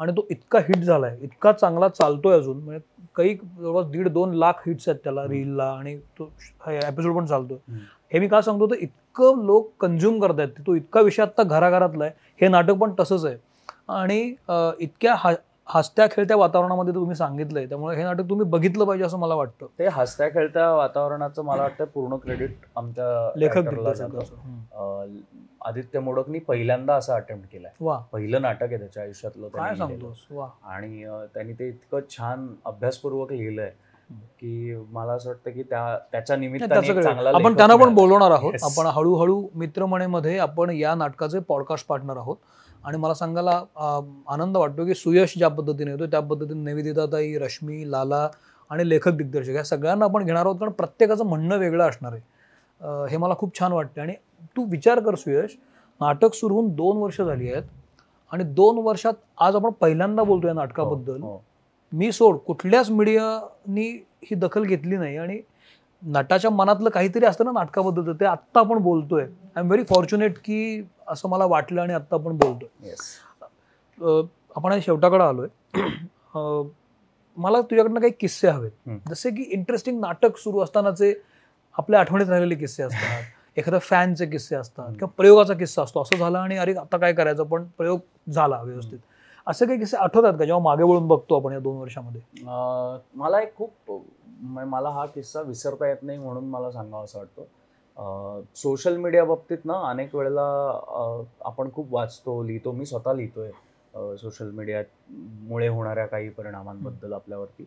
[0.00, 1.16] आणि तो इतका हिट झालाय.
[1.20, 2.56] इतका चांगला चालतोय अजून.
[2.56, 5.24] म्हणजे काही जवळपास दीड दोन लाख हिट्स आहेत त्याला.
[5.24, 6.32] रीलला आणि तो
[6.66, 7.74] एपिसोड पण चालतोय.
[8.12, 8.66] हे मी का सांगतो?
[8.66, 10.48] तर इतकं लोक कन्झ्युम करतायत.
[10.48, 12.12] तो इतका विषय आत्ता घराघरातला आहे.
[12.40, 13.36] हे नाटक पण तसंच आहे.
[13.88, 14.34] आणि
[14.78, 15.32] इतक्या हा
[15.68, 19.86] हसत्या खेळत्या वातावरणामध्ये तुम्ही सांगितलंय त्यामुळे हे नाटक तुम्ही बघितलं पाहिजे असं मला वाटतं ते
[19.92, 23.68] हसत्या खेळत्या वातावरणाचं मला वाटतं पूर्ण क्रेडिट आमच्या लेखक
[25.62, 29.74] आदित्य मोडकनी पहिल्यांदा असं अटेम्प्ट केलाय वा पहिलं नाटक आहे त्याच्या आयुष्यातलं काय.
[29.76, 33.70] सांगतोस वा आणि त्यांनी ते इतकं छान अभ्यासपूर्वक लिहिलंय.
[34.10, 37.02] की मला असं वाटतं की त्या त्याच्या निमित्ताने.
[37.02, 37.94] चांगला आपण त्यांना पण.
[37.94, 38.54] बोलवणार आहोत.
[38.62, 42.36] आपण हळूहळू मित्रमणेमध्ये आपण या नाटकाचे पॉडकास्ट पार्टनर आहोत
[42.86, 43.62] आणि मला सांगायला
[44.32, 48.28] आनंद वाटतो की सुयश ज्या पद्धतीने येतो त्या पद्धतीने निवेदिताताई रश्मी लाला
[48.70, 52.20] आणि लेखक दिग्दर्शक या सगळ्यांना आपण घेणार आहोत कारण प्रत्येकाचं म्हणणं वेगळं असणार आहे.
[53.10, 54.14] हे मला खूप छान वाटतं आणि
[54.56, 55.56] तू विचार कर सुयश
[56.00, 57.64] नाटक सुरू होऊन दोन वर्ष झाली आहेत
[58.32, 61.20] आणि दोन वर्षात आज आपण पहिल्यांदा बोलतोय या नाटकाबद्दल.
[61.22, 61.42] हो, हो.
[61.92, 63.86] मी सोड कुठल्याच मीडियानी
[64.24, 65.40] ही दखल घेतली नाही आणि
[66.02, 69.22] नटाच्या मनातलं काहीतरी असतं ना नाटकाबद्दल ते आत्ता आपण बोलतोय.
[69.22, 72.90] आय एम व्हेरी फॉर्च्युनेट की असं मला वाटलं आणि आत्ता आपण बोलतोय.
[72.90, 74.32] Yes.
[74.56, 75.48] आपण शेवटाकडे आलोय.
[77.36, 78.70] मला तुझ्याकडनं काही किस्से हवेत.
[79.08, 81.14] जसे की इंटरेस्टिंग नाटक सुरू असतानाचे
[81.78, 83.22] आपल्या आठवणीत राहिलेले किस्से असतात.
[83.56, 84.88] एखाद्या फॅनचे किस्से असतात.
[84.88, 86.02] किंवा प्रयोगाचा किस्सा असतो.
[86.02, 87.42] असं झालं आणि अरे आता काय करायचं?
[87.44, 88.00] पण प्रयोग
[88.30, 88.98] झाला व्यवस्थित.
[89.46, 92.20] असं काही किस्से आठवतात का जेव्हा मागे वळून बघतो आपण या दोन वर्षामध्ये?
[93.14, 93.72] मला एक खूप
[94.42, 97.42] म- मला हा किस्सा विसरता येत नाही म्हणून मला सांगावं असं वाटतं.
[97.96, 100.42] सोशल मीडिया बाबतीत ना अनेक वेळेला
[101.44, 102.72] आपण खूप वाचतो लिहितो.
[102.72, 103.50] मी स्वतः लिहितोय
[104.18, 107.64] सोशल मीडियामुळे होणाऱ्या काही परिणामांबद्दल आपल्यावरती.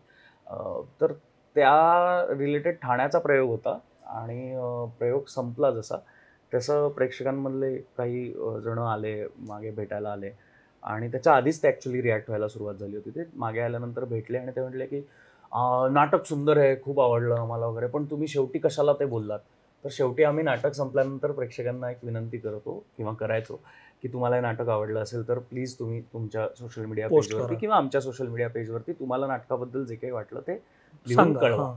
[1.01, 1.11] तर
[1.55, 3.77] त्या रिलेटेड ठाण्याचा प्रयोग होता
[4.15, 4.55] आणि
[4.99, 5.97] प्रयोग संपला जसा.
[6.51, 8.25] तसं प्रेक्षकांमधले काही
[8.63, 9.15] जण आले
[9.47, 10.32] मागे भेटायला आले
[10.84, 13.09] आणि त्याच्या आधीच ते ॲक्च्युली रिॲक्ट व्हायला सुरुवात झाली होती.
[13.09, 14.97] ते मागे आल्यानंतर भेटले आणि ते म्हटले की
[15.51, 19.39] "अं, नाटक सुंदर आहे खूप आवडलं आम्हाला वगैरे पण तुम्ही शेवटी कशाला ते बोललात?
[19.84, 23.59] तर शेवटी आम्ही नाटक संपल्यानंतर प्रेक्षकांना एक विनंती करतो किंवा करायचो
[24.01, 27.55] की तुम्हाला हे नाटक आवडलं असेल तर प्लीज तुम्ही तुमच्या सोशल मीडिया पेजवरती.
[27.55, 30.53] किंवा आमच्या सोशल मीडिया पेजवरती तुम्हाला नाटकाबद्दल जे काही वाटलं ते
[31.05, 31.73] लिहून कळवा.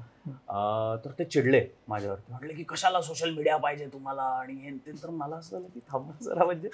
[1.04, 2.32] तर ते चिडले माझ्यावरती.
[2.32, 4.22] म्हटले की कशाला सोशल मीडिया पाहिजे तुम्हाला?
[4.22, 6.68] आणि हे ते तर मला असं झालं की थांबा जरा म्हणजे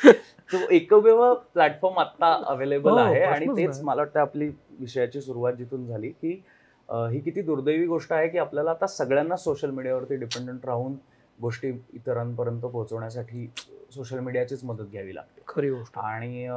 [0.50, 3.80] तो एकमेव प्लॅटफॉर्म आता अवेलेबल हो, आहे आणि तेच.
[3.82, 4.48] मला वाटतं आपली
[4.80, 6.40] विषयाची सुरुवात जिथून झाली की
[6.88, 10.94] ही किती दुर्दैवी गोष्ट आहे की आपल्याला आता सगळ्यांना सोशल मीडियावरती डिपेंडंट राहून
[11.40, 13.50] गोष्टी इतरांपर्यंत पोहोचवण्यासाठी
[13.94, 15.42] सोशल मीडियाचीच मदत घ्यावी लागते.
[15.48, 15.98] खरी गोष्ट.
[15.98, 16.48] आणि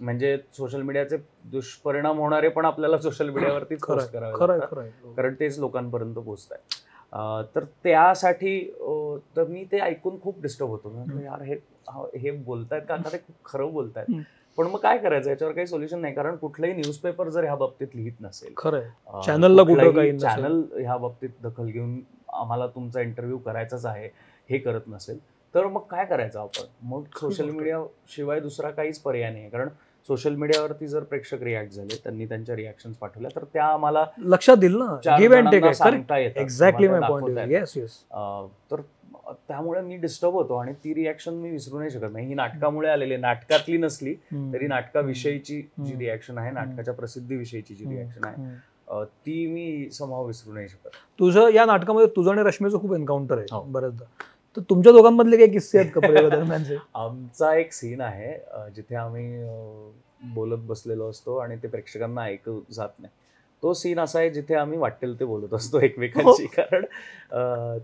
[0.00, 4.32] म्हणजे सोशल मीडियाचे दुष्परिणाम होणारे पण आपल्याला सोशल मीडियावरतीच खरंय, पोस्ट करावे.
[4.36, 4.60] खरंय
[5.16, 6.82] कारण तेच लोकांपर्यंत पोहोचत आहे
[7.54, 8.60] तर त्यासाठी
[9.36, 11.04] तर मी ते ऐकून खूप डिस्टर्ब होतो.
[11.24, 11.54] यार हे
[11.88, 12.96] हा- हे बोलतायत का?
[12.96, 14.20] ते खूप खरं बोलतायत.
[14.58, 15.30] पण मग काय करायचं?
[15.30, 16.14] याच्यावर काही सोल्युशन नाही.
[16.14, 18.82] कारण कुठलंही न्यूजपेपर जर ह्या बाबतीत लिहित नसेल खरंय.
[19.06, 20.18] अं, चॅनलला काही.
[20.18, 22.00] चॅनल ह्या बाबतीत दखल घेऊन
[22.34, 24.08] आम्हाला तुमचा इंटरव्ह्यू करायचाच आहे
[24.50, 25.18] हे करत नसेल
[25.54, 26.64] तर मग काय करायचं आपण?
[26.82, 27.50] मग सोशल.
[27.50, 27.78] मीडिया
[28.08, 29.68] शिवाय दुसरा काहीच पर्याय नाही कारण
[30.08, 34.76] सोशल मीडियावरती जर प्रेक्षक रिॲक्ट झाले त्यांनी त्यांच्या रिॲक्शन पाठवल्या तर त्या आम्हाला लक्षात येईल
[34.78, 34.96] ना.
[35.74, 36.40] सांगता येतात.
[36.42, 36.88] एक्झॅक्टली
[38.70, 38.80] तर
[39.48, 42.26] त्यामुळे मी डिस्टर्ब होतो आणि ती रिॲक्शन मी विसरू नाही शकत नाही.
[42.26, 43.16] ही नाटकामुळे आलेली.
[43.16, 44.14] नाटकातली नसली
[44.52, 45.94] तरी नाटकाविषयीची जी.
[45.98, 48.54] रिॲक्शन आहे नाटकाच्या प्रसिद्धीविषयीची जी रिॲक्शन आहे
[48.88, 50.88] ती मी समाव विसरू नाही शकत.
[51.18, 53.60] तुझं या नाटकामध्ये तुझं आणि रश्मीचं खूप एन्काउंटर आहे हो.
[53.62, 54.04] बऱ्याचदा.
[54.56, 58.34] तर तुमच्या दोघांमधले काही किस्से आहेत का प्रयोगादरम्यानचे आमचा एक सीन आहे
[58.76, 59.44] जिथे आम्ही
[60.34, 63.12] बोलत बसलेलो असतो आणि ते प्रेक्षकांना ऐकू जात नाही.
[63.62, 66.46] तो सीन असा आहे जिथे आम्ही वाटेल ते बोलत असतो एकमेकांशी.
[66.56, 66.84] कारण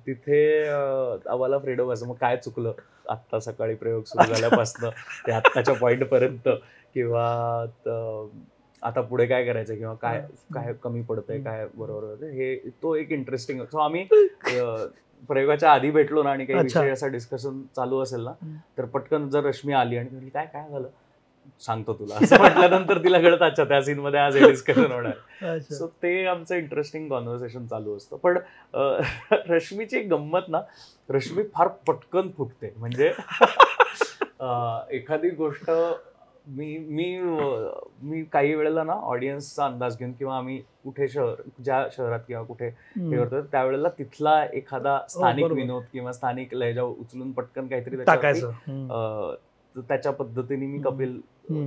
[0.07, 2.73] तिथे आम्हाला फ्रीडम असं मग काय चुकलं?
[3.09, 4.91] आत्ता सकाळी प्रयोग सुरू झाल्यापासनं
[5.27, 6.49] ते आत्ताच्या पॉईंट पर्यंत.
[6.95, 7.65] किंवा
[8.83, 10.21] आता पुढे काय करायचं किंवा काय
[10.55, 14.05] काय कमी पडतंय काय बरोबर हे तो एक इंटरेस्टिंग सो आम्ही
[15.29, 16.63] प्रयोगाच्या आधी भेटलो ना आणि काही.
[16.63, 18.33] विषय असा डिस्कशन चालू असेल ना.
[18.79, 20.89] तर पटकन जर रश्मी आली आणि ती म्हणली काय काय झालं?
[21.63, 22.15] सांगतो तुला.
[22.15, 25.75] असं म्हटल्यानंतर तिला कळत अच्छा त्या सीन मध्ये आज हे डिस्कशन होणार अच्छा.
[25.75, 28.17] सो ते आमचं इंटरेस्टिंग कॉन्व्हर्सेशन चालू असतं.
[28.17, 28.39] पण
[29.51, 30.61] रश्मीची गंमत ना
[31.09, 32.73] रश्मी फार पटकन फुटते.
[32.77, 33.13] म्हणजे
[34.97, 35.71] एखादी गोष्ट
[36.47, 37.19] मी मी
[38.03, 41.35] मी काही वेळेला ना ऑडियन्सचा अंदाज घेऊन किंवा आम्ही कुठे शहर
[41.65, 43.17] ज्या शहरात किंवा कुठे हे.
[43.17, 45.61] करतो त्यावेळेला तिथला एखादा स्थानिक बरोबर.
[45.61, 48.51] विनोद किंवा स्थानिक लहजा उचलून पटकन काहीतरी टाकायचं
[49.77, 50.79] त्याच्या पद्धतीने मी.
[50.79, 51.21] कपिल.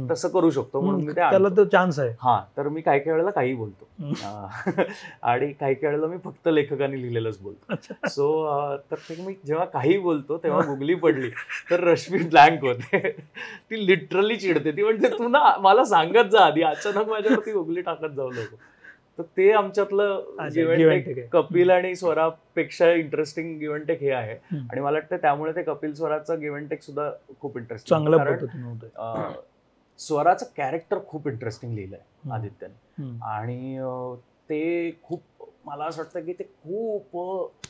[0.09, 1.49] तसं करू शकतो म्हणून मी ते त्याला.
[1.57, 2.13] तर चान्स आहे.
[2.21, 3.87] हा तर मी काही काही वेळेला काही बोलतो.
[5.21, 7.75] आणि काही काही वेळेला मी फक्त लेखकांनी लिहिलेलंच बोलतो.
[8.07, 8.45] सो
[8.91, 11.29] तर ते मी जेव्हा काही बोलतो तेव्हा गुगली पडली
[11.71, 13.09] तर रश्मी ब्लँक होते.
[13.71, 14.71] ती लिटरली चिडते.
[14.71, 16.39] ती म्हणते तू ना मला सांगत जा.
[16.39, 18.55] आधी अचानक माझ्यावरती गुगली टाकत जाऊ नको.
[19.19, 20.21] तर ते आमच्यातलं
[21.11, 21.27] आहे.
[21.33, 24.33] कपिल आणि स्वरापेक्षा इंटरेस्टिंग गिव्हन टेक हे आहे.
[24.51, 27.09] आणि मला वाटतं त्यामुळे ते कपिल स्वराचं गिव्हन टेक सुद्धा
[27.41, 28.33] खूप इंटरेस्टिंग कारण
[28.97, 29.31] अं,
[29.99, 32.33] स्वराचं कॅरेक्टर खूप इंटरेस्टिंग लिहिलंय हम्म.
[32.33, 33.77] आदित्यने आणि
[34.49, 35.21] ते खूप
[35.65, 37.15] मला असं वाटतं की ते खूप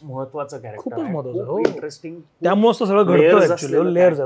[0.03, 0.95] महत्वाचं कॅरेक्टर.
[1.59, 3.05] इंटरेस्टिंग त्यामुळेच तर सगळं
[3.93, 4.19] लेअर्स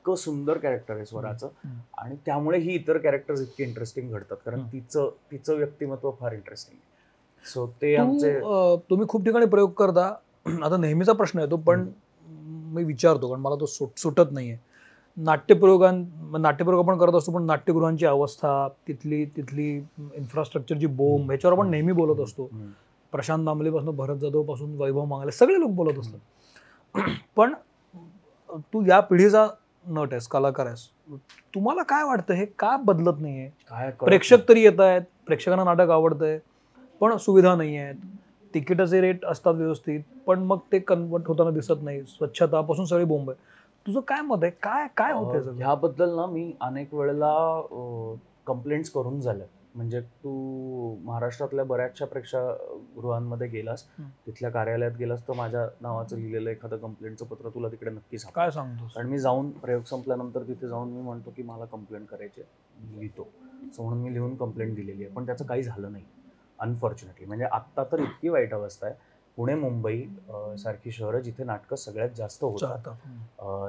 [0.00, 0.12] आहे.
[0.12, 1.48] इतकं सुंदर कॅरेक्टर आहे स्वराचं.
[1.98, 4.36] आणि त्यामुळे ही इतर कॅरेक्टर्स इतके इंटरेस्टिंग घडतात.
[4.44, 4.60] कारण.
[4.72, 6.78] तिचं तिचं व्यक्तिमत्व फार इंटरेस्टिंग
[7.44, 8.38] सो ते आमचे
[8.90, 10.12] तुम्ही खूप ठिकाणी प्रयोग करता.
[10.64, 11.88] आता नेहमीचा प्रश्न येतो पण
[12.74, 14.56] मी विचारतो कारण मला तो सुट सुटत नाहीये.
[15.16, 15.94] नाट्यप्रयोगां
[16.40, 19.68] नाट्यप्रयोग आपण करत असतो पण नाट्यगृहांची अवस्था तिथली तिथली
[20.16, 22.48] इन्फ्रास्ट्रक्चरची बोंब ह्याच्यावर आपण नेहमी बोलत असतो.
[23.12, 26.18] प्रशांत दामलेपासून भरत जाधवपासून वैभव मांगले सगळे लोक बोलत असतात.
[27.36, 27.54] पण
[28.72, 29.46] तू या पिढीचा
[29.84, 30.86] नट आहेस कलाकार आहेस.
[31.54, 32.34] तुम्हाला काय वाटतं?
[32.34, 33.48] हे का बदलत नाहीये?
[33.70, 36.38] काय कळत प्रेक्षक तरी येत आहेत प्रेक्षकांना नाटक आवडतंय
[37.00, 37.94] पण सुविधा नाही आहेत.
[38.54, 42.02] तिकिटाचे रेट असतात व्यवस्थित पण मग ते कन्वर्ट होताना दिसत नाही.
[42.08, 43.38] स्वच्छतापासून सगळी बोंब आहे.
[43.86, 44.50] तुझं काय मत आहे?
[44.62, 45.56] काय काय सगळं?
[45.56, 47.32] ह्याबद्दल ना मी अनेक वेळेला
[48.46, 49.46] कंप्लेंट्स करून झाल्या.
[49.74, 50.30] म्हणजे तू
[51.04, 53.84] महाराष्ट्रातल्या बऱ्याचशा प्रेक्षागृहांमध्ये गेलास.
[54.26, 58.94] तिथल्या कार्यालयात गेलास तर माझ्या नावाचं लिहिलेलं एखादं कंप्लेंटचं पत्र तुला तिकडे नक्की काय सांगतोस?
[58.94, 63.28] कारण मी जाऊन प्रयोग संपल्यानंतर तिथे जाऊन मी म्हणतो की मला कंप्लेंट करायची लिहितो.
[63.72, 65.14] सो म्हणून मी लिहून कंप्लेंट दिलेली आहे.
[65.14, 66.04] पण त्याचं काही झालं नाही.
[66.58, 68.94] अनफॉर्च्युनेटली म्हणजे आत्ता तर इतकी वाईट अवस्था आहे.
[69.36, 70.02] पुणे मुंबई
[70.58, 72.88] सारखी शहरं जिथे नाटकं सगळ्यात जास्त होतात.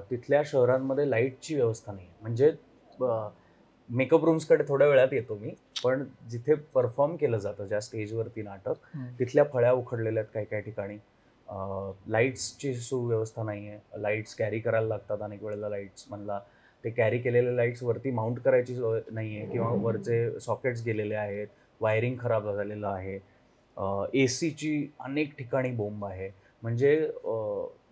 [0.09, 2.51] तिथल्या शहरांमध्ये लाईटची व्यवस्था नाही म्हणजे
[3.91, 8.73] मेकअप रूम्सकडे थोड्या वेळात येतो मी पण जिथे परफॉर्म केलं जातं ज्या स्टेजवरती नाटक.
[9.19, 10.97] तिथल्या फळ्या उखडलेल्या आहेत काही काही ठिकाणी.
[12.11, 13.79] लाईट्सची सुव्यवस्था नाही आहे.
[14.01, 16.39] लाईट्स कॅरी करायला लागतात अनेक वेळेला लाईट्स म्हणला.
[16.83, 21.47] ते कॅरी केलेले लाईट्स वरती माउंट करायची सोय नाही आहे किंवा वरचे सॉकेट्स गेलेले आहेत
[21.81, 23.19] वायरिंग खराब झालेलं आहे.
[24.13, 26.29] ए सीची अनेक ठिकाणी बोंब आहे.
[26.63, 26.95] म्हणजे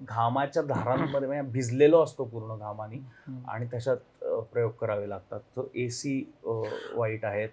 [0.08, 2.98] घामाच्या धारांमध्ये म्हणजे भिजलेलो असतो पूर्ण घामाने.
[3.48, 5.40] आणि त्याच्यात प्रयोग करावे लागतात.
[5.40, 6.34] तर ए सी
[6.94, 7.50] वाईट आहेत.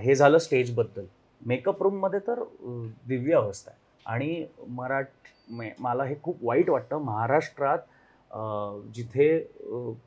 [0.00, 1.04] हे झालं स्टेजबद्दल
[1.46, 2.42] मेकअप रूममध्ये तर
[3.08, 3.80] दिव्य अवस्था आहे.
[4.06, 5.10] आणि मराठ
[5.50, 6.96] मे- मला हे खूप वाईट वाटतं.
[6.96, 7.78] महाराष्ट्रात
[8.94, 9.50] जिथे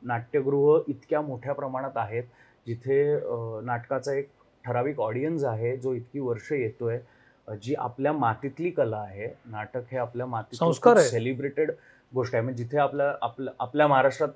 [0.02, 2.24] नाट्यगृह इतक्या मोठ्या प्रमाणात आहेत
[2.66, 3.16] जिथे
[3.62, 4.28] नाटकाचा एक
[4.64, 7.00] ठराविक ऑडियन्स आहे जो इतकी वर्ष येतोय
[7.46, 9.38] अ, जी आपल्या मातीतली कला आहे.
[9.44, 11.08] नाटक हे आपल्या मातीत संस्कार आहे.
[11.08, 11.70] सेलिब्रेटेड
[12.14, 12.44] गोष्ट आहे.
[12.44, 14.28] म्हणजे जिथे आपल्या आपल्या आपल्या महाराष्ट्रात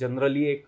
[0.00, 0.66] जनरली एक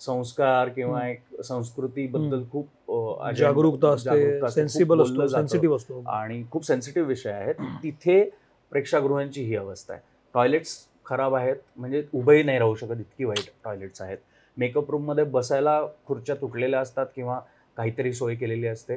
[0.00, 0.98] संस्कार किंवा.
[1.10, 4.08] एक संस्कृतीबद्दल खूप अ, agenda- जागरूकता असते
[4.40, 5.14] खूप सेन्सिबल असतो.
[5.36, 6.02] सेन्सिटिव्ह असतो.
[6.08, 7.54] आणि खूप सेन्सिटिव्ह विषय आहेत.
[7.82, 8.30] तिथे
[8.70, 10.02] प्रेक्षागृहांची ही अवस्था आहे.
[10.34, 14.18] टॉयलेट्स खराब आहेत म्हणजे उभंही नाही राहू शकत इतकी वाईट टॉयलेट्स आहेत.
[14.56, 17.40] मेकअप रूममध्ये बसायला खुर्च्या तुटलेल्या असतात किंवा
[17.76, 18.96] काहीतरी सोय केलेली असते.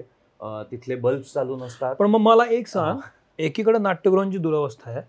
[0.72, 1.96] तिथले बल्ब चालू नसतात.
[1.96, 3.00] पण मग मला एक सांग
[3.39, 5.02] एकीकडे नाट्यगृहांची दुरावस्था आहे.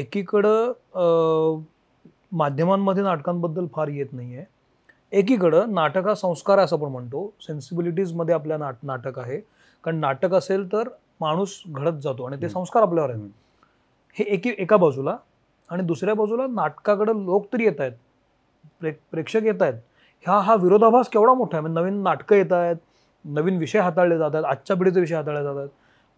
[0.00, 1.60] एकीकडं
[2.36, 4.44] माध्यमांमध्ये नाटकांबद्दल फार येत नाही आहे
[5.12, 7.30] एकीकडं नाटक हा संस्कार असं आपण म्हणतो.
[7.40, 9.40] सेन्सिबिलिटीजमध्ये आपल्या नाट नाटक आहे.
[9.84, 10.88] कारण नाटक असेल तर
[11.20, 12.48] माणूस घडत जातो आणि ते.
[12.48, 13.30] संस्कार आपल्यावर आहेत.
[14.16, 15.16] हे एकी एका बाजूला
[15.70, 17.92] आणि दुसऱ्या बाजूला नाटकाकडे लोक तरी येत आहेत.
[18.80, 19.74] प्रे प्रेक्षक येत आहेत.
[20.26, 21.62] ह्या हा विरोधाभास केवढा मोठा आहे.
[21.62, 22.76] म्हणजे नवीन नाटकं येत आहेत.
[23.24, 24.44] नवीन विषय हाताळले जात आहेत.
[24.44, 25.68] आजच्या पिढीचे विषय हाताळले जात आहेत.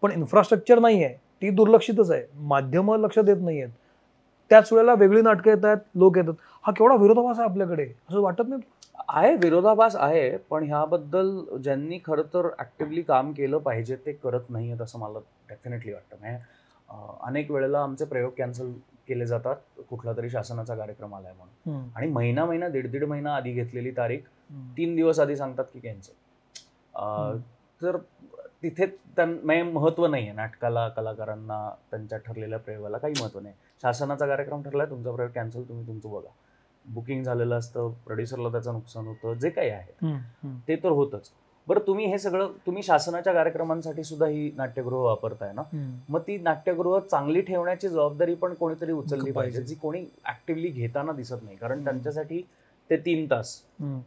[0.03, 2.23] पण इन्फ्रास्ट्रक्चर नाही आहे ती दुर्लक्षितच आहे.
[2.35, 3.73] माध्यमं लक्ष देत नाही आहेत
[4.51, 6.33] त्याच वेळेला वेगळी नाटकं येत आहेत लोक येतात.
[6.63, 7.83] हा केवढा विरोधाभास आहे आपल्याकडे?
[8.09, 8.61] असं वाटत नाही?
[9.09, 11.29] आहे विरोधाभास आहे पण ह्याबद्दल
[11.63, 15.19] ज्यांनी खरं तर ऍक्टिव्हली काम केलं पाहिजे ते करत नाही आहेत असं मला
[15.49, 16.17] डेफिनेटली वाटतं.
[16.19, 16.37] म्हणजे
[17.27, 18.71] अनेक वेळेला आमचे प्रयोग कॅन्सल
[19.07, 21.89] केले जातात कुठला तरी शासनाचा कार्यक्रम आलाय म्हणून.
[21.95, 24.19] आणि महिना महिना दीड दीड महिना आधी घेतलेली तारीख.
[24.77, 27.37] तीन दिवस आधी सांगतात की कॅन्सल.
[27.81, 27.97] तर
[28.63, 28.85] तिथे
[29.15, 34.61] त्यां म्हणजे महत्त्व नाही आहे नाटकाला कलाकारांना त्यांच्या ठरलेल्या प्रयोगाला काही महत्त्व नाही शासनाचा कार्यक्रम
[34.61, 36.29] ठरलाय तुमचा प्रयोग कॅन्सल तुम्ही तुमचं बघा
[36.85, 40.15] बुकिंग झालेलं असतं प्रोड्युसरला त्याचं नुकसान होतं जे काही आहे.
[40.67, 41.29] ते तर होतच
[41.67, 45.63] बरं तुम्ही हे सगळं तुम्ही शासनाच्या कार्यक्रमांसाठी सुद्धा ही नाट्यगृह वापरताय ना.
[46.09, 49.61] मग ती नाट्यगृह चांगली ठेवण्याची जबाबदारी पण कोणीतरी उचलली पाहिजे.
[49.61, 51.83] जी कोणी ऍक्टिव्हली घेताना दिसत नाही कारण.
[51.85, 52.41] त्यांच्यासाठी
[52.89, 53.55] ते तीन तास.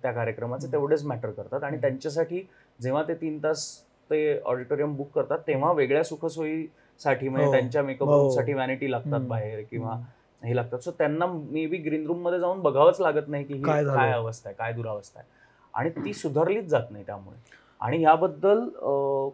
[0.03, 0.73] त्या कार्यक्रमाचे.
[0.73, 1.81] तेवढेच मॅटर करतात आणि.
[1.81, 2.47] त्यांच्यासाठी
[2.81, 3.67] जेव्हा ते तीन तास
[4.13, 7.53] ते ऑडिटोरियम बुक करतात तेव्हा वेगळ्या सुखसोयीसाठी म्हणजे हो.
[7.53, 8.09] त्यांच्या मेकअप.
[8.09, 9.21] रूमसाठी व्हॅनिटी लागतात.
[9.29, 9.97] बाहेर किंवा.
[10.43, 14.49] हे लागतात सो त्यांना मे बी ग्रीन रूममध्ये जाऊन बघावंच लागत नाही की काय अवस्था
[14.49, 15.29] आहे काय दुरावस्था आहे
[15.75, 17.37] आणि ती सुधारलीच जात नाही त्यामुळे
[17.81, 19.29] आणि ह्याबद्दल अं,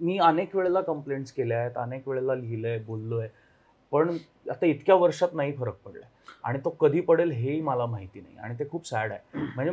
[0.00, 3.28] मी अनेक वेळेला कंप्लेंट्स केल्या आहेत अनेक वेळेला लिहिलंय बोललोय
[3.92, 4.16] पण
[4.50, 6.08] आता इतक्या वर्षात नाही फरक पडलाय
[6.44, 9.70] आणि तो कधी पडेल हेही मला माहिती नाही आणि ते खूप सॅड आहे म्हणजे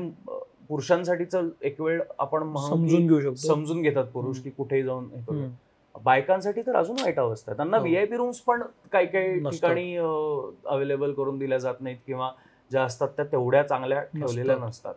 [0.72, 4.40] पुरुषांसाठीचं एक वेळ आपण समजून घेऊ शकतो समजून घेतात पुरुष.
[4.40, 5.48] की कुठेही जाऊन हे करू.
[5.96, 7.84] बायकांसाठी तर अजून वाईट अवस्था आहे त्यांना हो.
[7.84, 8.62] व्हीआयपी रूम्स पण
[8.92, 9.40] काही काही.
[9.50, 12.32] ठिकाणी अवेलेबल करून दिल्या जात नाहीत किंवा
[12.72, 14.94] ज्या असतात त्या तेवढ्या चांगल्या ठेवलेल्या नसतात.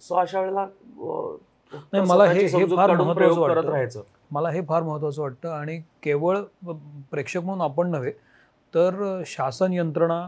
[0.00, 0.66] सो अशा वेळेला
[1.74, 3.68] नाही, मला हे- हे फार करत वाटतं.
[3.68, 6.38] राहायचं मला हे फार महत्त्वाचं वाटतं आणि केवळ
[7.10, 8.10] प्रेक्षक म्हणून आपण नव्हे
[8.74, 10.22] तर शासन यंत्रणा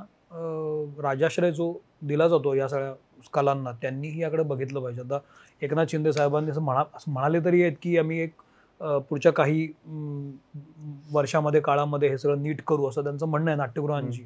[1.02, 1.72] राजाश्रय जो
[2.02, 2.92] दिला जातो या सगळ्या
[3.28, 5.18] कलांना त्यांनीही याकडे बघितलं पाहिजे आता
[5.62, 8.32] एकनाथ शिंदे साहेबांनी असं म्हणा म्हणाले तरी आहेत की आम्ही एक
[9.08, 9.66] पुढच्या काही
[11.12, 14.22] वर्षामध्ये काळामध्ये हे सगळं नीट करू असं त्यांचं म्हणणं आहे नाट्यगृहांची.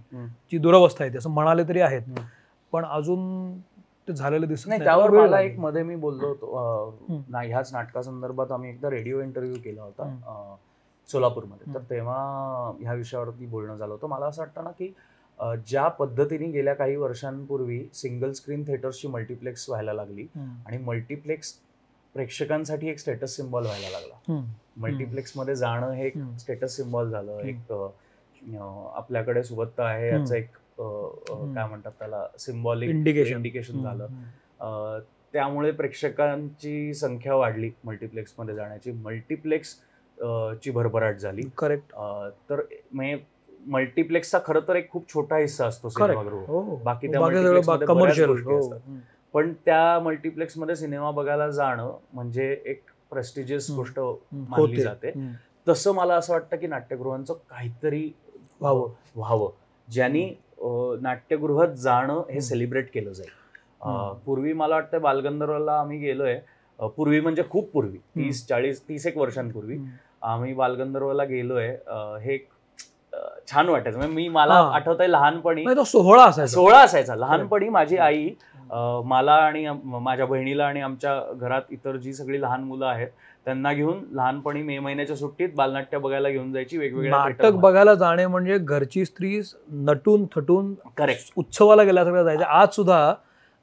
[0.52, 2.02] जी दुरवस्था आहे असं म्हणाले तरी आहेत.
[2.72, 3.52] पण अजून
[4.08, 5.40] ते झालेलं दिसत नाही नाही त्यावर मला.
[5.40, 7.22] एक मध्ये मी बोललो होतो अं, हम्म.
[7.28, 10.56] ना ह्याच नाटकासंदर्भात आम्ही एकदा रेडिओ इंटरव्ह्यू केला होता
[11.08, 11.80] सोलापूरमध्ये तर.
[11.90, 12.16] तेव्हा
[12.80, 14.92] ह्या विषयावरती बोलणं झालं होतं मला असं वाटतं ना की
[15.66, 20.26] ज्या पद्धतीने गेल्या काही वर्षांपूर्वी सिंगल स्क्रीन थिएटर्सची मल्टिप्लेक्स व्हायला लागली.
[20.66, 21.52] आणि मल्टिप्लेक्स
[22.14, 24.44] प्रेक्षकांसाठी एक स्टेटस सिम्बॉल व्हायला लागला हम्म.
[24.82, 26.14] मल्टिप्लेक्समध्ये जाणं हे एक.
[26.40, 27.38] स्टेटस सिम्बॉल झालं.
[27.40, 27.72] एक
[28.96, 30.34] आपल्याकडे सुबत्ता आहे याचं.
[30.34, 30.48] एक.
[30.78, 33.36] काय म्हणतात त्याला सिम्बॉलिक Indication.
[33.36, 35.00] इंडिकेशन झालं
[35.32, 39.74] त्यामुळे प्रेक्षकांची संख्या वाढली मल्टिप्लेक्समध्ये जाण्याची मल्टिप्लेक्स
[40.64, 41.90] ची भरभराट झाली करेक्ट
[42.50, 42.60] तर
[42.92, 43.16] म्हणजे
[43.66, 48.30] मल्टिप्लेक्सचा खरं तर एक खूप छोटा हिस्सा असतो सिनेमागृह हो बाकी त्या बाकी बऱ्याच कमर्शियल
[48.44, 48.60] हो.
[49.34, 53.70] पण त्या मल्टिप्लेक्समध्ये सिनेमा बघायला जाणं म्हणजे एक प्रेस्टिजियस.
[53.70, 53.98] गोष्ट
[54.32, 54.80] मानली.
[54.82, 55.12] जाते.
[55.66, 58.10] तसं मला असं वाटतं की नाट्यगृहांचं काहीतरी
[58.60, 58.90] व्हावं.
[59.16, 59.50] व्हावं
[59.88, 60.28] ज्यांनी
[61.02, 62.40] नाट्यगृहात जाणं हे.
[62.40, 63.30] सेलिब्रेट केलं जाईल.
[64.26, 66.38] पूर्वी मला वाटतं बालगंधर्वला आम्ही गेलोय
[66.96, 69.78] पूर्वी म्हणजे खूप पूर्वी तीस चाळीस तीस एक वर्षांपूर्वी.
[70.22, 71.68] आम्ही बालगंधर्वला गेलोय
[72.22, 72.48] हे एक,
[73.50, 73.98] छान वाटायचं.
[73.98, 74.70] म्हणजे मी मला हा.
[74.74, 76.52] आठवत आहे लहानपणी नाही तो सोहळा असायचा.
[76.54, 77.14] सोहळा असायचा.
[77.14, 78.28] लहानपणी माझी आई
[78.70, 83.08] अं, मला आणि आम- माझ्या बहिणीला आणि आमच्या घरात इतर जी सगळी लहान मुलं आहेत
[83.44, 88.58] त्यांना घेऊन लहानपणी मे महिन्याच्या सुट्टीत बालनाट्य बघायला घेऊन जायची वेगवेगळ्या नाटक बघायला जाणे म्हणजे
[88.58, 89.40] घरची स्त्री
[89.72, 93.14] नटून थटून करेक्ट उत्सवाला गेल्या सगळं जायचं आज सुद्धा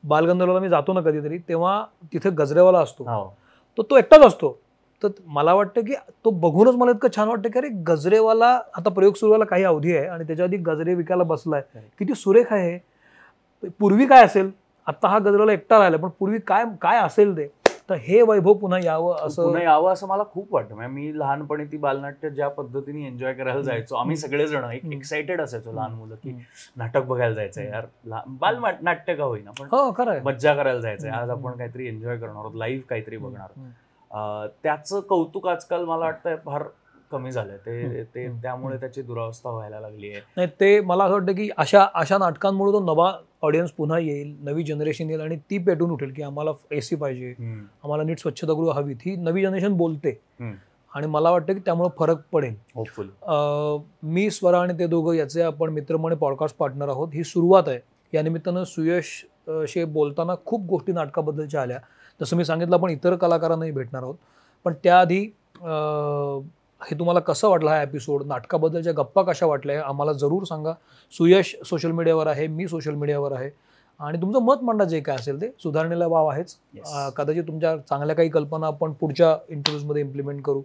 [0.04, 3.04] बालगंधर्वला मी जातो ना कधीतरी तेव्हा तिथे गजरेवाला असतो.
[3.04, 3.36] हो.
[3.78, 4.60] तो तो एकटाच असतो.
[5.04, 5.93] तर मला वाटतं की
[6.26, 9.95] तो बघूनच मला इतकं छान वाटतं की अरे गजरेवाला आता प्रयोग सुरू व्हायला काही अवधी
[9.97, 11.62] आहे आणि त्याच्या आधी गजरे विकायला बसलाय.
[11.99, 12.78] किती सुरेख आहे.
[13.80, 14.51] पूर्वी काय असेल?
[14.88, 17.47] आता हा गजरेवाला एकटा राहिला पण पूर्वी काय काय असेल ते?
[17.89, 20.76] तर हे वैभव पुन्हा यावं असं पुन्हा यावं असं मला खूप वाटतं.
[20.76, 24.97] म्हणजे मी लहानपणी ती बालनाट्य ज्या पद्धतीने एन्जॉय करायला जायचो आम्ही सगळेजण एक हम्म.
[24.97, 26.32] एक्साइटेड असायचो लहान मुलं की.
[26.78, 27.66] नाटक बघायला जायचंय.
[27.66, 27.86] यार
[28.28, 29.91] बाल नाट्य का होईना पण हो
[30.26, 31.10] मज्जा करायला जायचंय.
[31.12, 31.30] आज.
[31.30, 33.60] आपण काहीतरी एन्जॉय करणार आहोत लाईव्ह काहीतरी बघणार
[34.64, 36.64] त्याचं कौतुक आजकाल मला वाटतं फार
[37.11, 37.57] कमी झालंय.
[37.57, 38.03] ते.
[38.03, 38.28] ते.
[38.41, 40.22] त्यामुळे त्याची दुरावस्था व्हायला लागली आहे.
[40.36, 44.64] नाही ते मला असं वाटतं की अशा अशा नाटकांमुळे तो नवा ऑडियन्स पुन्हा येईल नवी
[44.64, 47.34] जनरेशन येईल आणि ती पेटून उठेल की आम्हाला ए सी पाहिजे
[47.84, 48.95] आम्हाला नीट स्वच्छतागृह हवीत.
[49.05, 50.20] ही नवी जनरेशन बोलते.
[50.95, 52.55] आणि मला वाटतं की त्यामुळे फरक पडेल.
[52.76, 53.07] होपफुल
[54.03, 57.07] मी स्वरा आणि ते दोघं याचे आपण मित्रमणे पॉडकास्ट पार्टनर आहोत.
[57.14, 57.80] ही सुरुवात आहे.
[58.14, 61.80] या निमित्तानं सुयश अं, शी बोलताना खूप गोष्टी नाटकाबद्दलच्या आल्या.
[62.20, 64.16] जसं मी सांगितलं आपण इतर कलाकारांनाही भेटणार आहोत.
[64.66, 65.20] पण त्याआधी
[66.82, 69.76] हे तुम्हाला कसं वाटलं हा एपिसोड नाटकाबद्दलच्या गप्पा कशा वाटल्या?
[69.76, 70.74] हे आम्हाला जरूर सांगा.
[71.14, 73.49] सुयश सोशल मीडियावर आहे मी सोशल मीडियावर आहे.
[73.99, 76.55] आणि तुमचं मत मांडा जे काय असेल ते सुधारणेला वाव आहेच.
[77.18, 80.61] कदाचित तुमच्या चांगल्या काही कल्पना आपण पुढच्या इंटरव्ह्यूजमध्ये इम्प्लिमेंट करू.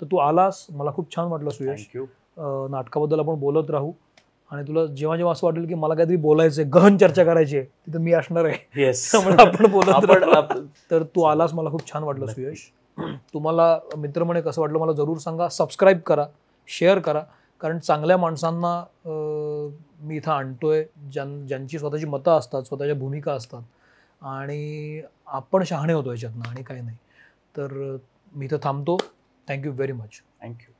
[0.00, 0.64] तर तू आलास.
[0.70, 1.86] मला खूप छान वाटलं सुयश.
[2.70, 3.92] नाटकाबद्दल आपण बोलत राहू.
[4.54, 7.66] आणि तुला जेव्हा जेव्हा असं वाटेल की मला काहीतरी बोलायचं आहे गहन चर्चा करायची आहे
[7.66, 8.80] तिथं मी असणार आहे.
[8.80, 10.52] येस त्यामुळे आपण बोलत
[10.90, 12.26] तर तू आलास मला खूप छान वाटलं.
[12.26, 12.70] सुयश.
[13.34, 15.48] तुम्हाला मित्रमणे कसं वाटलं मला जरूर सांगा.
[15.48, 16.26] सबस्क्राईब करा
[16.68, 17.22] शेअर करा.
[17.60, 18.84] कारण चांगल्या माणसांना
[20.00, 23.62] मी इथं आणतोय ज्यां ज्यांची स्वतःची मतं असतात स्वतःच्या भूमिका असतात.
[24.22, 26.96] आणि आपण शहाणे होतो याच्यातनं आणि काही नाही.
[27.56, 27.96] तर
[28.34, 28.96] मी इथं थांबतो.
[29.48, 30.72] Thank you very much thank you